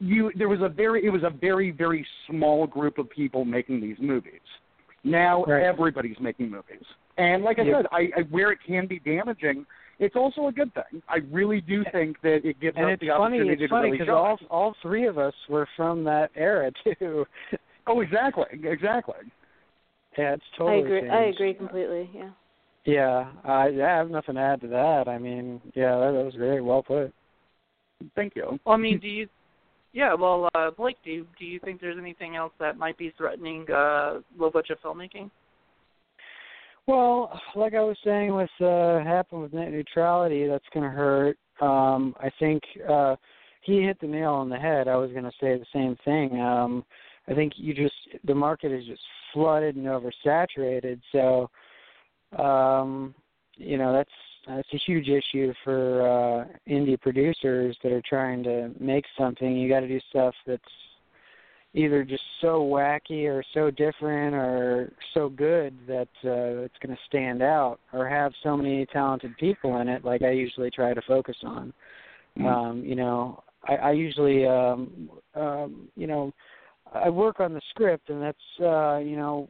[0.00, 3.80] You there was a very it was a very very small group of people making
[3.80, 4.40] these movies.
[5.02, 5.64] Now Right.
[5.64, 6.84] everybody's making movies,
[7.16, 7.74] and like I Yep.
[7.76, 9.66] said, I, I where it can be damaging,
[9.98, 11.02] it's also a good thing.
[11.08, 13.38] I really do think that it gives And us it's the funny.
[13.38, 14.16] opportunity It's to funny really because shine.
[14.16, 17.24] all all three of us were from that era too.
[17.86, 19.14] Oh, exactly, exactly.
[20.16, 20.78] yeah, it's totally.
[20.78, 20.98] I totally.
[20.98, 21.10] agree.
[21.10, 22.10] I agree completely.
[22.14, 22.30] Yeah.
[22.84, 25.08] Yeah, I yeah, I have nothing to add to that.
[25.08, 26.60] I mean, yeah, that, that was great.
[26.60, 27.12] Well put.
[28.14, 28.58] Thank you.
[28.64, 29.28] Well, I mean, do you?
[29.92, 33.12] Yeah, well, uh, Blake, do you, do you think there's anything else that might be
[33.16, 35.30] threatening uh, low budget filmmaking?
[36.88, 41.36] Well, like I was saying with uh happen with net neutrality, that's gonna hurt.
[41.60, 43.14] Um, I think uh
[43.60, 44.88] he hit the nail on the head.
[44.88, 46.40] I was gonna say the same thing.
[46.40, 46.86] Um
[47.28, 49.02] I think you just the market is just
[49.34, 51.50] flooded and oversaturated, so
[52.42, 53.14] um
[53.56, 54.10] you know, that's
[54.46, 59.58] that's a huge issue for uh indie producers that are trying to make something.
[59.58, 60.62] You gotta do stuff that's
[61.74, 67.02] either just so wacky or so different or so good that uh, it's going to
[67.06, 71.02] stand out or have so many talented people in it like I usually try to
[71.02, 71.72] focus on.
[72.46, 76.32] Um, you know, I, I usually um um you know
[76.92, 79.48] I work on the script and that's uh you know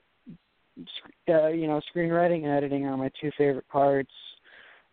[0.80, 4.10] sc- uh, you know screenwriting and editing are my two favorite parts.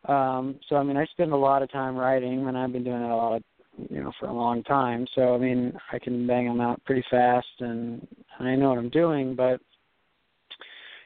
[0.08, 3.02] Um so I mean I spend a lot of time writing and I've been doing
[3.02, 3.44] it a lot of
[3.90, 5.06] you know for a long time.
[5.16, 8.06] So i mean i can bang them out pretty fast and
[8.40, 9.60] i know what i'm doing but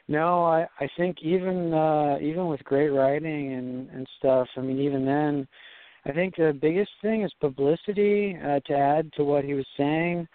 [0.07, 4.79] no i i think even uh even with great writing and and stuff i mean
[4.79, 5.47] even then
[6.05, 10.27] i think the biggest thing is publicity uh to add to what he was saying.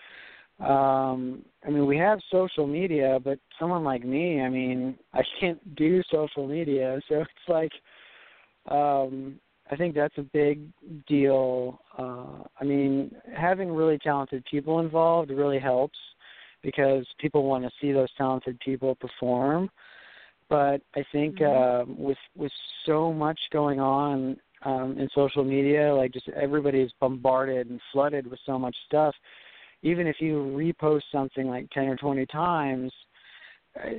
[0.60, 5.74] Um i mean we have social media but someone like me i mean i can't
[5.74, 7.00] do social media.
[7.08, 7.72] So it's like
[8.70, 9.40] um
[9.70, 10.60] I think that's a big
[11.06, 11.80] deal.
[11.98, 15.98] Uh, I mean, having really talented people involved really helps
[16.62, 19.70] because people want to see those talented people perform.
[20.48, 22.52] But I think uh, with with
[22.84, 28.40] so much going on um, in social media, like just everybody's bombarded and flooded with
[28.44, 29.14] so much stuff.
[29.82, 32.92] Even if you repost something like ten or twenty times,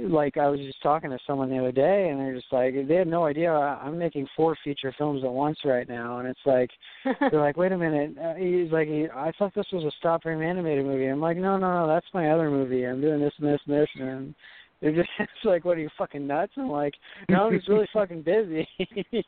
[0.08, 2.96] like I was just talking to someone the other day, and they're just like they
[2.96, 6.70] had no idea I'm making four feature films at once right now, and it's like
[7.20, 10.42] they're like, wait a minute, uh, he's like, I thought this was a stop frame
[10.42, 11.08] animated movie.
[11.08, 12.86] I'm like, no, no, no, that's my other movie.
[12.86, 14.34] I'm doing this and this and this, and
[14.82, 16.54] they're just it's like, what are you fucking nuts?
[16.58, 16.94] I'm like,
[17.30, 18.68] no, I'm just really fucking busy.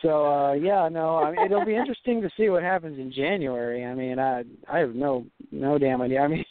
[0.00, 3.84] so uh yeah, no, I mean it'll be interesting to see what happens in January.
[3.84, 6.22] I mean, I I have no no damn idea.
[6.22, 6.46] I mean,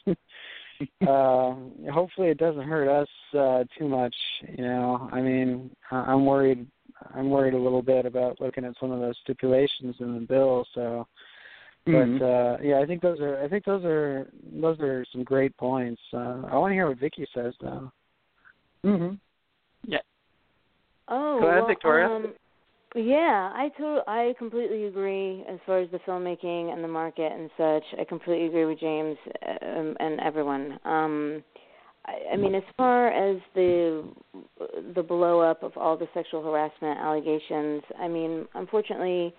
[1.08, 1.56] uh
[1.92, 4.16] hopefully it doesn't hurt us uh too much,
[4.58, 5.10] you know.
[5.12, 6.66] I mean, I'm worried
[7.16, 10.66] I'm worried a little bit about looking at some of those stipulations in the bill,
[10.74, 11.08] so
[11.86, 15.56] but uh yeah, I think those are I think those are those are some great
[15.58, 16.02] points.
[16.14, 17.92] Uh I want to hear what Vicky says though.
[18.86, 19.20] Mhm.
[19.86, 20.00] Yeah.
[21.10, 22.08] Oh, Go ahead, well, Victoria.
[22.08, 22.34] Um,
[22.96, 27.50] yeah, I to- I completely agree as far as the filmmaking and the market and
[27.58, 27.84] such.
[28.00, 29.18] I completely agree with James
[29.62, 30.80] um, and everyone.
[30.86, 31.44] Um,
[32.06, 34.04] I, I mean, as far as the
[34.96, 39.34] the blow up of all the sexual harassment allegations, I mean, unfortunately,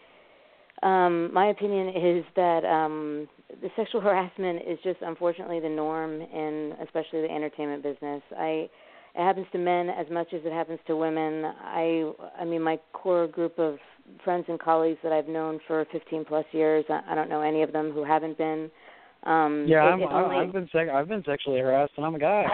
[0.83, 3.29] um, my opinion is that um,
[3.63, 8.23] the sexual harassment is just unfortunately the norm in especially the entertainment business.
[8.37, 8.69] I
[9.15, 11.45] it happens to men as much as it happens to women.
[11.45, 13.79] I I mean my core group of
[14.25, 16.85] friends and colleagues that I've known for 15 plus years.
[16.89, 18.71] I, I don't know any of them who haven't been.
[19.25, 22.15] Um, Yeah, it, I'm, it only, I've been sec- I've been sexually harassed and I'm
[22.15, 22.45] a guy.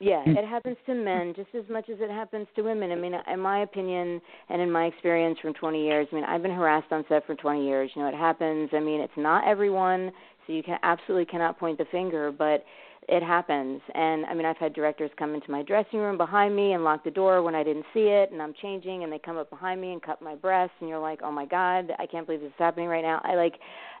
[0.00, 2.90] yeah, it happens to men just as much as it happens to women.
[2.90, 6.42] I mean, in my opinion and in my experience from 20 years, I mean, I've
[6.42, 7.90] been harassed on set for 20 years.
[7.94, 8.70] You know, it happens.
[8.72, 10.10] I mean, it's not everyone,
[10.46, 12.64] so you can absolutely cannot point the finger, but
[13.08, 13.80] it happens.
[13.94, 17.04] And I mean, I've had directors come into my dressing room behind me and lock
[17.04, 19.80] the door when I didn't see it, and I'm changing, and they come up behind
[19.80, 22.48] me and cut my breasts, and you're like, oh my god, I can't believe this
[22.48, 23.20] is happening right now.
[23.24, 23.54] I like,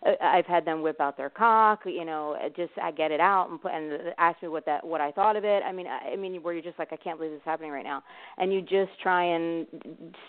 [0.06, 3.20] uh, I've had them whip out their cock, you know, uh, just I get it
[3.20, 5.62] out and put and ask me what that what I thought of it.
[5.64, 7.72] I mean, I, I mean, where you're just like, I can't believe this is happening
[7.72, 8.02] right now,
[8.38, 9.66] and you just try and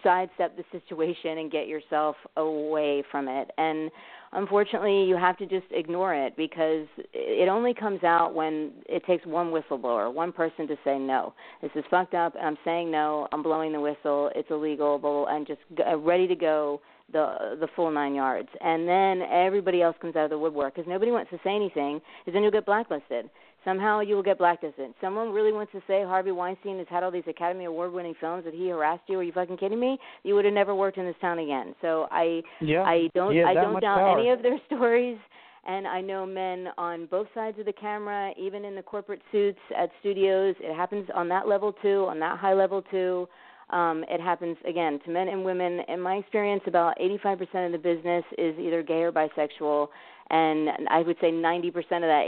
[0.04, 3.92] sidestep the situation and get yourself away from it, and
[4.36, 9.26] unfortunately you have to just ignore it because it only comes out when it takes
[9.26, 11.34] one whistleblower, one person to say no.
[11.62, 12.34] This is fucked up.
[12.42, 13.28] I'm saying no.
[13.32, 14.30] I'm blowing the whistle.
[14.36, 14.98] It's illegal.
[15.00, 18.50] Blah, blah, and just uh, ready to go the the full nine yards.
[18.62, 22.00] And then everybody else comes out of the woodwork because nobody wants to say anything.
[22.24, 23.30] Because then you'll get blacklisted.
[23.66, 24.94] Somehow you will get blacklisted.
[25.00, 28.44] Someone really wants to say Harvey Weinstein has had all these Academy Award winning films
[28.44, 29.20] that he harassed you.
[29.20, 29.98] Are you fucking kidding me?
[30.24, 31.74] You would have never worked in this town again.
[31.82, 32.84] So I Yeah.
[32.84, 34.20] I don't Yeah, I don't doubt power.
[34.20, 35.18] any of their stories
[35.66, 39.60] and I know men on both sides of the camera, even in the corporate suits
[39.78, 40.56] at studios.
[40.60, 43.28] It happens on that level too, on that high level too.
[43.70, 45.80] Um, it happens again to men and women.
[45.88, 49.88] In my experience, about 85% of the business is either gay or bisexual,
[50.30, 52.26] and I would say 90% of that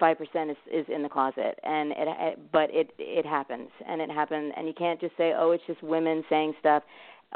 [0.00, 1.58] 85% is, is in the closet.
[1.64, 5.32] And it, it, but it it happens, and it happened, and you can't just say,
[5.36, 6.82] oh, it's just women saying stuff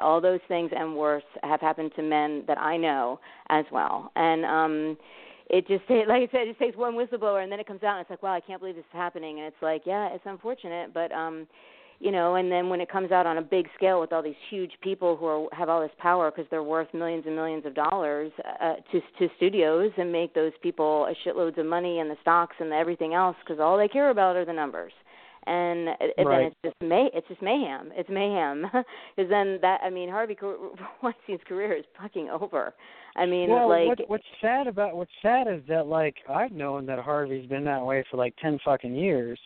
[0.00, 4.12] all those things and worse have happened to men that I know as well.
[4.14, 4.96] And um
[5.50, 7.96] it just like I said, it just takes one whistleblower and then it comes out
[7.96, 9.38] and it's like, wow, I can't believe this is happening.
[9.38, 11.46] And it's like, yeah, it's unfortunate, but um
[12.02, 14.32] you know, and then when it comes out on a big scale with all these
[14.48, 17.74] huge people who are, have all this power because they're worth millions and millions of
[17.74, 22.16] dollars uh, to to studios and make those people a shitloads of money and the
[22.22, 24.92] stocks and everything else because all they care about are the numbers
[25.46, 26.38] and, and Right.
[26.38, 27.92] then it's just may it's just mayhem.
[27.94, 28.62] It's mayhem
[29.16, 30.36] because then that I mean Harvey
[31.02, 32.74] Weinstein's career is fucking over.
[33.16, 36.86] I mean, well, like what, what's sad about what's sad is that like I've known
[36.86, 39.38] that Harvey's been that way for like ten fucking years,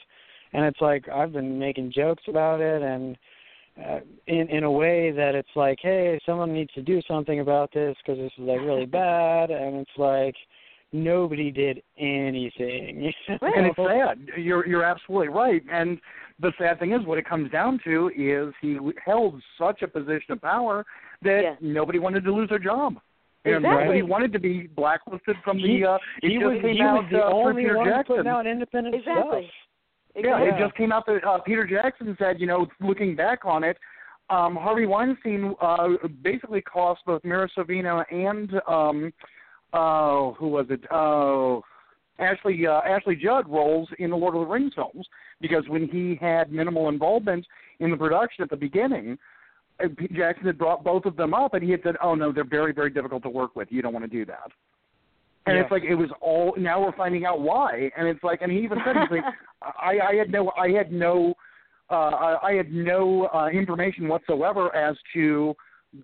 [0.53, 3.17] and it's like I've been making jokes about it and
[3.83, 7.73] uh, in in a way that it's like, hey, someone needs to do something about
[7.73, 10.37] this because this is like really bad, and it's like
[10.95, 13.13] nobody did anything.
[13.43, 13.53] Right.
[13.57, 14.41] And it's sad.
[14.41, 15.63] You're you're absolutely right.
[15.71, 15.99] And
[16.41, 20.33] the sad thing is, what it comes down to is he held such a position
[20.33, 20.85] of power
[21.23, 21.55] that Yeah.
[21.61, 22.97] nobody wanted to lose their job.
[23.45, 23.85] And Exactly.
[23.85, 25.91] nobody wanted to be blacklisted from He- the.
[25.91, 28.17] Uh, it he was came he out was the uh, only Peter one Jackson.
[28.17, 29.43] putting out independent Exactly.
[30.13, 30.25] stuff.
[30.25, 33.65] Yeah, it just came out that uh, Peter Jackson said, you know, looking back on
[33.65, 33.77] it,
[34.31, 35.89] um, Harvey Weinstein uh,
[36.23, 39.13] basically cost both Mira Sorvino and um,
[39.75, 40.81] uh, who was it?
[40.91, 41.63] Oh,
[42.19, 45.07] Ashley uh, Ashley Judd roles in the Lord of the Rings films
[45.41, 47.45] because when he had minimal involvement
[47.81, 49.19] in the production at the beginning,
[49.83, 52.45] uh, Jackson had brought both of them up, and he had said, "Oh no, they're
[52.45, 53.69] very very difficult to work with.
[53.71, 54.51] You don't want to do that."
[55.47, 55.63] And Yeah.
[55.63, 56.55] it's like it was all.
[56.57, 59.25] Now we're finding out why, and it's like, and he even said, he's like,
[59.63, 61.35] I, I had no, I had no,
[61.91, 65.55] uh, I had no uh, information whatsoever as to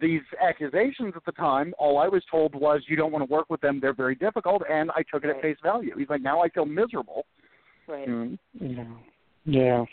[0.00, 1.74] these accusations at the time.
[1.78, 4.62] All I was told was you don't want to work with them; they're very difficult,
[4.70, 5.94] and I took it at face value.
[5.98, 7.26] He's like, now I feel miserable.
[7.88, 8.08] right.
[8.08, 8.38] Mm.
[8.60, 8.84] Yeah.
[9.44, 9.84] Yeah.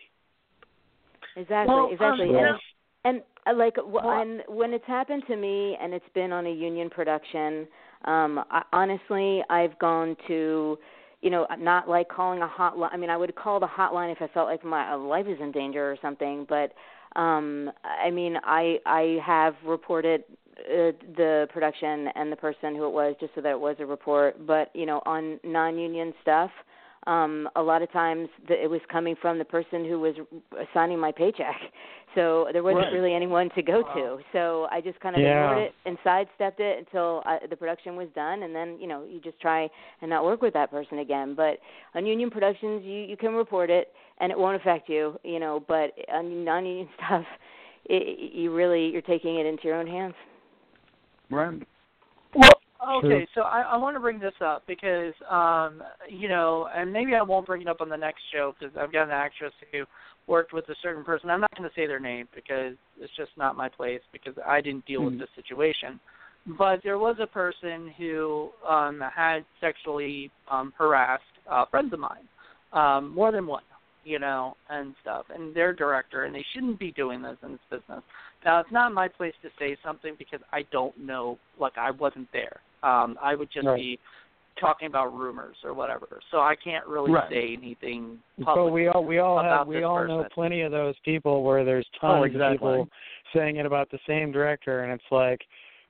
[1.35, 2.31] Exactly, Well, um, exactly.
[2.31, 2.57] yeah.
[3.05, 6.31] And and uh, like w- Well- and when it's happened to me and it's been
[6.31, 7.67] on a union production,
[8.05, 10.77] um I, honestly, I've gone to
[11.21, 12.89] you know, not like calling a hotline.
[12.93, 15.51] I mean, I would call the hotline if I felt like my life is in
[15.51, 16.73] danger or something, but
[17.15, 20.23] Um, I mean, I I have reported
[20.59, 23.85] uh, the production and the person who it was just so that it was a
[23.85, 24.45] report.
[24.45, 26.51] But you know, on non-union stuff,
[27.07, 30.15] um, a lot of times the, it was coming from the person who was
[30.73, 31.55] signing my paycheck.
[32.15, 32.93] So there wasn't right.
[32.93, 34.17] really anyone to go to.
[34.33, 35.43] So I just kind of yeah.
[35.43, 39.03] ignored it and sidestepped it until I, the production was done, and then you know
[39.03, 39.69] you just try
[40.01, 41.35] and not work with that person again.
[41.35, 41.59] But
[41.93, 45.63] on union productions, you you can report it and it won't affect you, you know.
[45.67, 47.25] But on non-union stuff,
[47.85, 50.15] it, you really you're taking it into your own hands.
[51.29, 51.61] Right.
[52.79, 53.25] Okay, True.
[53.33, 57.21] so I, I want to bring this up because, um, you know, and maybe I
[57.23, 59.83] won't bring it up on the next show because I've got an actress who
[60.27, 61.29] worked with a certain person.
[61.29, 64.61] I'm not going to say their name because it's just not my place because I
[64.61, 65.11] didn't deal Mhm.
[65.11, 65.99] with this situation.
[66.45, 72.27] But there was a person who um, had sexually um, harassed uh, friends of mine,
[72.73, 73.63] um, more than one,
[74.05, 75.25] you know, and stuff.
[75.29, 78.03] And they're director, and they shouldn't be doing this in this business.
[78.45, 82.31] Now, it's not my place to say something because I don't know, like I wasn't
[82.31, 82.61] there.
[82.83, 83.77] Um, I would just Right.
[83.79, 83.99] be
[84.59, 86.19] talking about rumors or whatever.
[86.31, 87.29] So I can't really Right.
[87.29, 88.73] say anything But public.
[88.73, 91.87] we all we all have we this all know plenty of those people where there's
[92.01, 92.55] Oh, tons exactly.
[92.55, 92.89] of people
[93.33, 95.45] saying it about the same director, and it's like,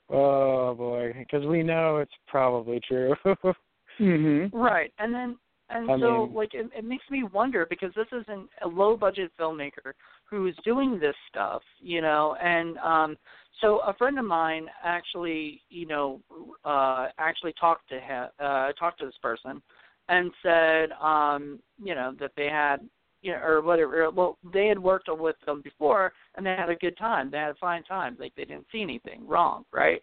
[0.09, 3.15] oh boy, because we know it's probably true.
[3.99, 4.51] Mhm.
[4.53, 8.07] Right, and then and I so mean- like it, it makes me wonder because this
[8.11, 9.93] is an, a low budget filmmaker
[10.29, 13.17] who's doing this stuff, you know, and um
[13.61, 16.21] so a friend of mine actually, you know,
[16.65, 19.61] uh actually talked to him, uh talked to this person
[20.09, 22.77] and said um, you know, that they had
[23.21, 24.09] you know, or whatever.
[24.11, 27.31] Well, they had worked with them before, and they had a good time.
[27.31, 28.15] They had a fine time.
[28.19, 30.01] Like they didn't see anything wrong, right?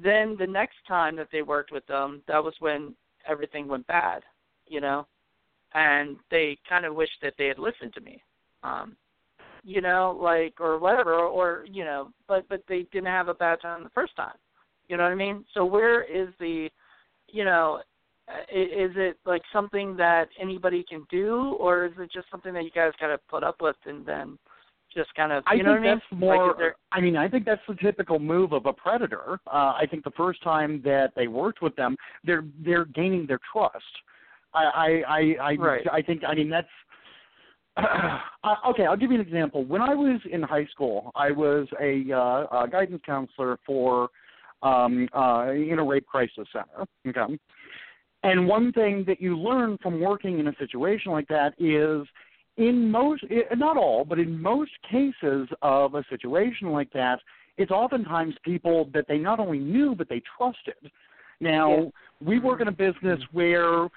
[0.00, 2.94] Then the next time that they worked with them, that was when
[3.28, 4.22] everything went bad,
[4.66, 5.06] you know,
[5.74, 8.22] and they kind of wished that they had listened to me,
[8.62, 8.96] um,
[9.64, 13.60] you know, like or whatever, or, you know, but but they didn't have a bad
[13.60, 14.34] time the first time,
[14.88, 15.44] you know what I mean?
[15.54, 16.68] So where is the,
[17.28, 17.80] you know,
[18.28, 22.64] i- is it like something that anybody can do, or is it just something that
[22.64, 24.38] you guys got to put up with and then
[24.94, 26.00] just kind of, you I know think what I mean?
[26.10, 26.46] that's more.
[26.48, 29.38] Like, there, I mean, I think that's the typical move of a predator.
[29.46, 33.40] Uh, I think the first time that they worked with them, they're they're gaining their
[33.52, 33.84] trust.
[34.54, 35.86] I I I I, Right.
[35.90, 36.68] I think I mean that's.
[37.76, 39.64] uh, okay, I'll give you an example.
[39.64, 44.08] When I was in high school, I was a, uh, a guidance counselor for
[44.62, 46.86] um, uh, in a rape crisis center.
[47.08, 47.38] Okay,
[48.22, 52.06] and one thing that you learn from working in a situation like that is
[52.56, 53.24] in most,
[53.56, 57.18] not all but in most cases of a situation like that
[57.56, 60.90] it's oftentimes people that they not only knew but they trusted
[61.40, 61.88] now Yeah.
[62.20, 63.88] we work in a business where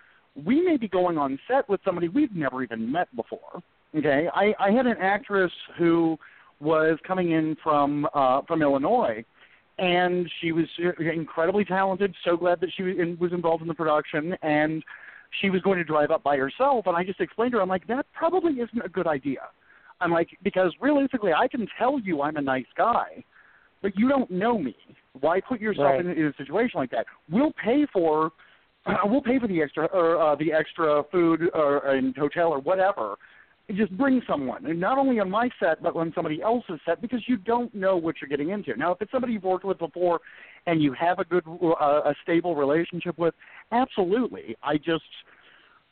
[0.43, 3.61] we may be going on set with somebody we've never even met before
[3.95, 6.17] okay i i had an actress who
[6.59, 9.23] was coming in from uh from illinois
[9.77, 10.65] and she was
[11.13, 14.83] incredibly talented so glad that she was in- was involved in the production and
[15.41, 17.69] she was going to drive up by herself and I just explained to her I'm
[17.69, 19.41] like that probably isn't a good idea.
[19.99, 23.23] I'm like because realistically I can tell you I'm a nice guy,
[23.81, 24.75] but you don't know me.
[25.19, 25.99] Why put yourself Right.
[26.05, 27.05] in, in a situation like that?
[27.29, 28.31] We'll pay for
[29.05, 33.15] we'll pay for the extra or uh, the extra food or and hotel or whatever.
[33.73, 37.21] Just bring someone, and not only on my set, but on somebody else's set, because
[37.25, 38.75] you don't know what you're getting into.
[38.77, 40.19] Now, if it's somebody you've worked with before,
[40.67, 43.33] and you have a good, uh, a stable relationship with,
[43.71, 44.55] absolutely.
[44.61, 45.01] I just,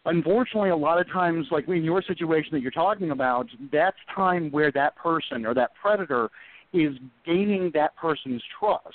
[0.05, 4.51] unfortunately, a lot of times, like in your situation that you're talking about, that's time
[4.51, 6.29] where that person or that predator
[6.73, 6.93] is
[7.25, 8.93] gaining that person's trust,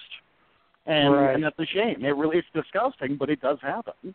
[0.89, 1.35] and Right.
[1.35, 2.05] and that's a shame.
[2.05, 4.15] It really, it's disgusting, but it does happen.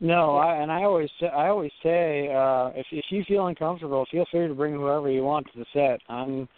[0.00, 4.06] No, I and I always say, I always say uh if if you feel uncomfortable,
[4.10, 6.00] feel free to bring whoever you want to the set.
[6.08, 6.48] I'm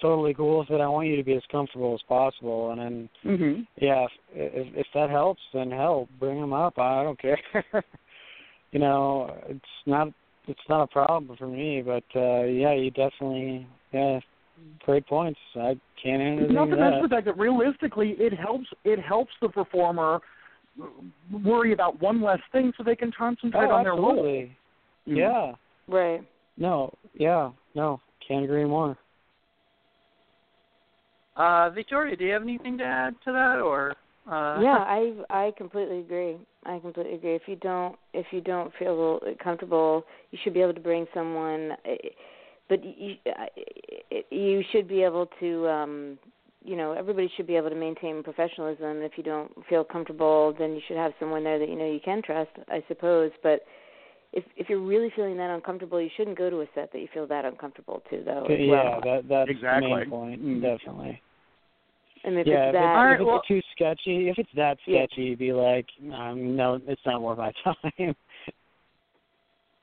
[0.00, 0.80] totally cool with it.
[0.80, 3.62] I want you to be as comfortable as possible, and then Mm-hmm.
[3.76, 6.78] yeah, if if, if that helps, then help bring them up.
[6.78, 7.38] I don't care.
[8.72, 10.08] you know, it's not
[10.48, 14.18] it's not a problem for me, but uh yeah, you definitely yeah,
[14.84, 15.38] great points.
[15.56, 17.08] I can't answer anything Not to to mention that.
[17.08, 18.66] the fact that realistically, it helps.
[18.84, 20.20] It helps the performer
[21.44, 24.24] worry about one less thing, so they can concentrate Oh, on their role.
[24.24, 24.54] Mhm.
[25.06, 25.54] Yeah.
[25.88, 26.22] Right.
[26.56, 26.92] No.
[27.14, 27.52] Yeah.
[27.74, 28.00] No.
[28.26, 28.96] Can't agree more.
[31.36, 33.94] uh, Victoria, do you have anything to add to that, or?
[34.26, 36.36] Uh, yeah, I I completely agree.
[36.64, 37.34] I completely agree.
[37.36, 41.76] If you don't if you don't feel comfortable, you should be able to bring someone.
[41.84, 41.96] eh,
[42.68, 43.14] But you
[44.30, 45.68] you should be able to.
[45.68, 46.18] um
[46.64, 49.00] you know, everybody should be able to maintain professionalism.
[49.00, 52.00] If you don't feel comfortable, then you should have someone there that you know you
[52.04, 53.30] can trust, I suppose.
[53.40, 53.60] But
[54.32, 57.06] if if you're really feeling that uncomfortable, you shouldn't go to a set that you
[57.14, 58.46] feel that uncomfortable to, though.
[58.50, 59.00] yeah, well.
[59.04, 59.90] that that's Exactly.
[59.90, 60.44] the main point.
[60.44, 61.22] mm, Definitely.
[62.24, 64.50] And if yeah, it's if, that, it's, Alright, if it's well- too sketchy, if it's
[64.56, 65.04] that Yeah.
[65.06, 68.16] sketchy, be like, um, no, it's not worth my time.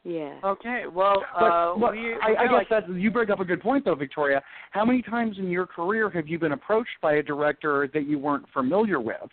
[0.04, 0.40] Yeah.
[0.44, 3.40] Okay, well, But, uh, but we, I, I we guess like, that you bring up
[3.40, 4.42] a good point, though, Victoria.
[4.72, 8.20] How many times in your career have you been approached by a director that you
[8.20, 9.30] weren't familiar with?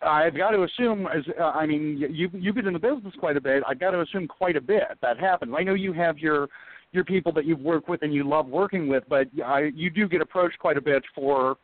[0.00, 3.36] I've got to assume, as uh, I mean, you you've been in the business quite
[3.36, 3.62] a bit.
[3.66, 5.52] I've got to assume quite a bit that happens.
[5.58, 6.48] I know you have your
[6.92, 10.08] your people that you've worked with and you love working with, but I, you do
[10.08, 11.56] get approached quite a bit for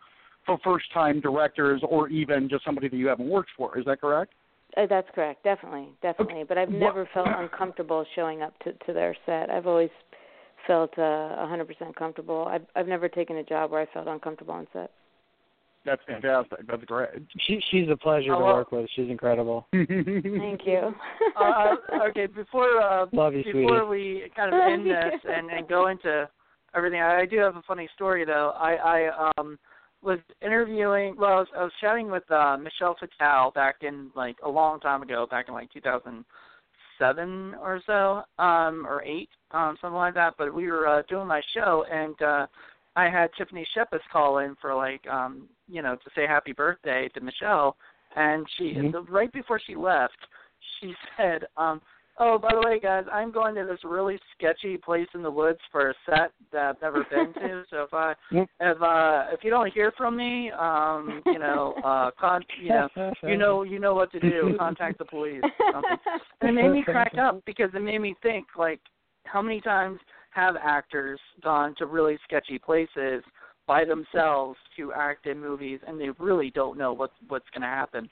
[0.46, 3.78] for first time directors or even just somebody that you haven't worked for.
[3.78, 4.32] Is that correct?
[4.76, 6.44] Uh, that's correct, definitely, definitely.
[6.44, 9.50] But I've What- never felt uncomfortable showing up to to their set.
[9.50, 9.90] I've always
[10.66, 12.46] felt uh, a 100% comfortable.
[12.48, 14.90] I've I've never taken a job where I felt uncomfortable on set.
[15.84, 16.66] That's fantastic.
[16.66, 17.10] That's great.
[17.40, 18.88] she she's a pleasure Oh, to work with.
[18.96, 19.66] She's incredible.
[19.72, 20.94] Thank you.
[21.40, 21.74] uh,
[22.08, 24.22] okay, before uh, Love you, before sweetie.
[24.24, 26.28] we kind of end this and, and go into
[26.74, 28.52] everything, I, I do have a funny story though.
[28.56, 28.72] I,
[29.08, 29.58] I um
[30.04, 31.16] was interviewing.
[31.16, 34.78] Well, I was, I was chatting with uh, Michelle Fatale back in like a long
[34.80, 40.34] time ago, back in like 2007 or so, um, or eight, um, something like that.
[40.38, 42.46] But we were uh, doing my show, and uh,
[42.96, 47.08] I had Tiffany Shepis call in for like, um, you know, to say happy birthday
[47.14, 47.76] to Michelle,
[48.14, 49.06] and she Mhm.
[49.08, 50.18] right before she left,
[50.80, 51.80] she said, um,
[52.18, 55.58] "Oh, by the way, guys, I'm going to this really sketchy place in the woods
[55.72, 57.64] for a set that I've never been to.
[57.70, 58.14] So if I
[58.60, 62.88] if uh if you don't hear from me, um, you know, uh, con you know,
[63.22, 64.54] you know, you know what to do.
[64.58, 65.42] Contact the police.
[65.72, 65.96] Something.
[66.40, 68.80] And it made me crack up because it made me think like,
[69.24, 69.98] how many times
[70.30, 73.22] have actors gone to really sketchy places
[73.66, 77.68] by themselves to act in movies, and they really don't know what what's going to
[77.68, 78.08] happen.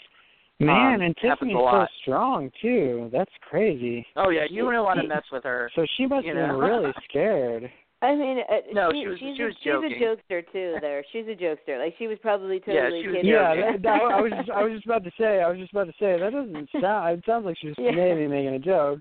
[0.66, 3.08] Man, Um, and Tiffany's so strong too.
[3.12, 4.06] That's crazy.
[4.16, 5.70] Oh yeah, you wouldn't want to mess with her.
[5.74, 6.64] So she must You have been know.
[6.66, 7.70] really scared.
[8.02, 10.76] I mean, uh, No, she, she was- she's she a, was she's a jokester too.
[10.80, 11.78] There, she's a jokester.
[11.78, 13.30] Like she was probably Yeah, totally she was kidding.
[13.30, 13.72] Yeah, joking.
[13.72, 15.40] that, that, I was just, I was just about to say.
[15.42, 17.18] I was just about to say that doesn't sound.
[17.18, 17.92] It sounds like she was Yeah.
[17.92, 19.00] maybe making a joke,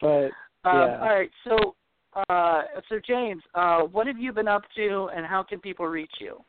[0.00, 0.30] but
[0.64, 1.74] Um, All right, so
[2.30, 6.10] uh, so James, uh, what have you been up to, and how can people reach
[6.18, 6.42] you?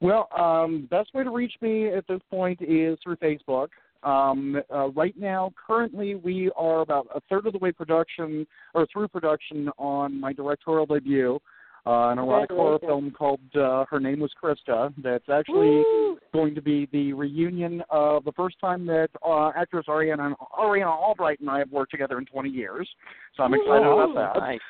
[0.00, 3.68] Well, um, best way to reach me at this point is through Facebook.
[4.02, 8.86] Um, uh, right now, currently, we are about a third of the way production or
[8.92, 11.40] through production on my directorial debut,
[11.86, 14.92] uh, an erotic horror film called uh, Her Name Was Christa.
[15.02, 16.18] That's actually Woo!
[16.32, 21.40] going to be the reunion of the first time that uh, actress Ariauna Ariauna Albright
[21.40, 22.88] and I have worked together in 20 years.
[23.36, 24.40] So I'm excited Oh, about that.
[24.40, 24.60] Nice.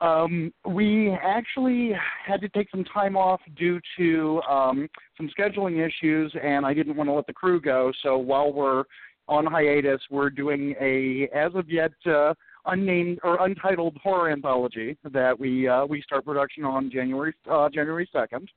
[0.00, 1.92] Um, we actually
[2.24, 6.96] had to take some time off due to um, some scheduling issues, and I didn't
[6.96, 7.92] want to let the crew go.
[8.02, 8.84] So while we're
[9.28, 12.34] on hiatus, we're doing a, as of yet, uh,
[12.66, 18.08] unnamed or untitled horror anthology that we uh, we start production on January uh, January
[18.12, 18.50] second.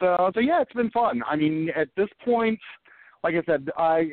[0.00, 1.22] So so yeah, it's been fun.
[1.28, 2.58] I mean, at this point,
[3.22, 4.10] like I said, I.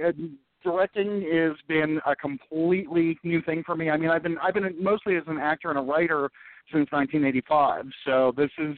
[0.64, 3.90] Directing has been a completely new thing for me.
[3.90, 6.30] I mean, I've been I've been mostly as an actor and a writer
[6.72, 7.86] since 1985.
[8.06, 8.78] So this is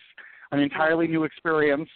[0.52, 1.90] an entirely new experience.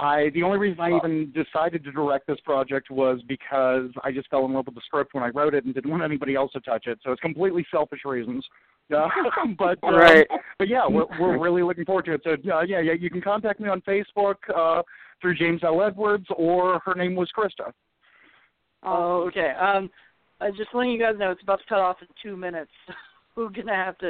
[0.00, 4.28] I the only reason I even decided to direct this project was because I just
[4.28, 6.50] fell in love with the script when I wrote it and didn't want anybody else
[6.52, 6.98] to touch it.
[7.04, 8.44] So it's completely selfish reasons.
[8.92, 9.08] Uh,
[9.58, 10.26] but um, Right.
[10.58, 12.20] but yeah, we're we're really looking forward to it.
[12.24, 14.82] So uh, yeah, yeah, you can contact me on Facebook uh,
[15.20, 15.80] through James L.
[15.82, 17.72] Edwards or her name was Christa.
[18.82, 19.50] Oh, okay.
[19.60, 19.90] Um,
[20.40, 22.70] uh, just letting you guys know, it's about to cut off in two minutes.
[23.36, 24.08] We're gonna have to.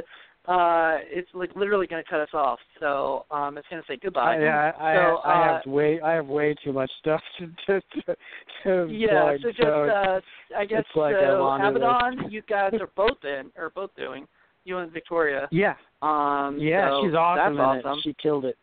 [0.48, 2.58] Uh, it's like literally gonna cut us off.
[2.80, 4.38] So um, it's gonna say goodbye.
[4.38, 7.46] I, I, I, so, I uh, have way I have way too much stuff to
[7.66, 8.16] to to,
[8.64, 10.20] to Yeah, plug, so just so uh,
[10.56, 14.26] I guess like so laundry Abaddon, you guys are both in or both doing.
[14.64, 15.48] You and Victoria.
[15.50, 17.56] yeah, Um, yeah, so she's awesome.
[17.56, 17.98] That's in it.
[18.04, 18.56] She killed it.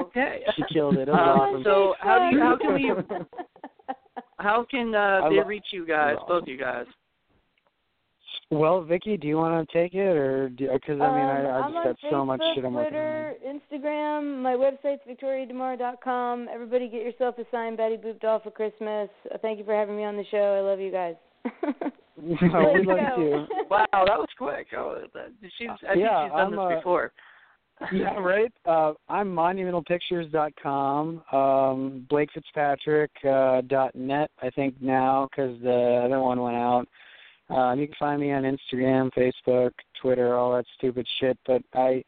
[0.00, 0.42] Okay.
[0.56, 1.08] She killed it.
[1.08, 1.64] It was Um, awesome.
[1.64, 2.90] so how do you how can we
[4.40, 6.86] how can uh, they lo- reach you guys, You're both you guys?
[8.52, 11.72] Well, Vicky, do you want to take it, or because I mean, I, I Um,
[11.72, 14.42] just I'm got so much Facebook, shit I'm working Twitter, Instagram.
[14.42, 16.48] My website's victoriademar.com.
[16.52, 19.08] Everybody, get yourself a signed Betty Boop doll for Christmas.
[19.32, 20.56] Uh, thank you for having me on the show.
[20.58, 21.14] I love you guys.
[21.62, 21.74] on.
[22.52, 23.46] no, we'd love you.
[23.70, 24.66] Wow, that was quick.
[24.76, 27.12] Oh, that, she's I think she's done I'm, this uh, before.
[27.92, 28.52] yeah, right.
[28.66, 31.22] Uh, I'm monumentalpictures.com.
[31.32, 33.62] Um, Blake Fitzpatrick uh.
[34.42, 36.86] I think now because the other one went out.
[37.48, 41.38] Um, you can find me on Instagram, Facebook, Twitter, all that stupid shit.
[41.46, 42.04] But I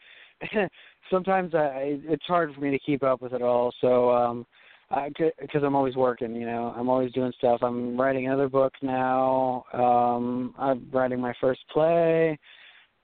[1.11, 3.73] sometimes I it's hard for me to keep up with it all.
[3.81, 4.47] So um,
[5.09, 6.35] because I'm always working.
[6.37, 7.63] You know, I'm always doing stuff.
[7.63, 9.65] I'm writing another book now.
[9.73, 12.39] Um, I'm writing my first play.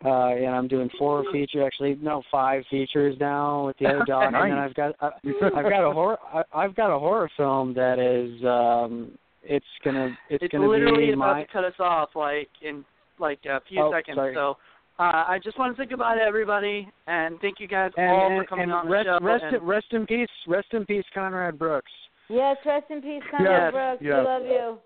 [0.04, 4.22] Uh, and I'm doing four feature, actually no, five features now with the other doc,
[4.32, 5.10] and then I've got I,
[5.56, 10.16] I've got a horror I, I've got a horror film that is um it's gonna
[10.30, 12.48] it's, it's gonna be like it's literally be about my to cut us off like
[12.62, 12.84] in
[13.18, 14.14] like a few Oh, seconds.
[14.16, 14.34] sorry.
[14.36, 14.56] So
[15.00, 18.30] uh, I just want to say goodbye to everybody and thank you guys and, all
[18.30, 19.24] and, for coming and on rest the show.
[19.24, 21.90] rest and, in, rest in peace rest in peace Conrad Brooks.
[22.28, 24.02] Yes, rest in peace, Conrad Yes, Brooks.
[24.04, 24.16] yes.
[24.20, 24.78] We love you.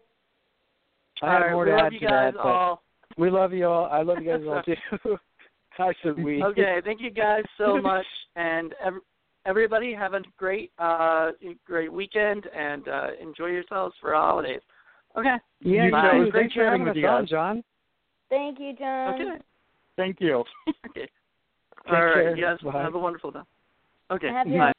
[1.22, 2.82] I have right, more to love add you to guys that, but all.
[3.16, 3.86] We love you all.
[3.86, 4.62] I love you guys all
[5.04, 5.16] too.
[5.76, 6.42] Hi, said we.
[6.42, 8.06] Okay, thank you guys so much,
[8.36, 9.00] and ev-
[9.46, 11.30] everybody have a great, uh,
[11.66, 14.60] great weekend, and uh, enjoy yourselves for holidays.
[15.16, 15.36] Okay.
[15.60, 15.90] Yeah, You you too.
[15.90, 16.18] too.
[16.32, 17.30] Thanks Thanks for for having having us with you on, guys.
[17.30, 17.64] John.
[18.30, 19.14] Thank you, John.
[19.14, 19.44] Okay.
[19.96, 20.44] Thank you.
[20.90, 21.08] okay.
[21.84, 22.14] Take All right.
[22.14, 22.36] care.
[22.36, 22.58] Yes.
[22.62, 22.82] Bye.
[22.82, 23.40] Have a wonderful day.
[24.10, 24.28] Okay.
[24.28, 24.72] Happy Bye.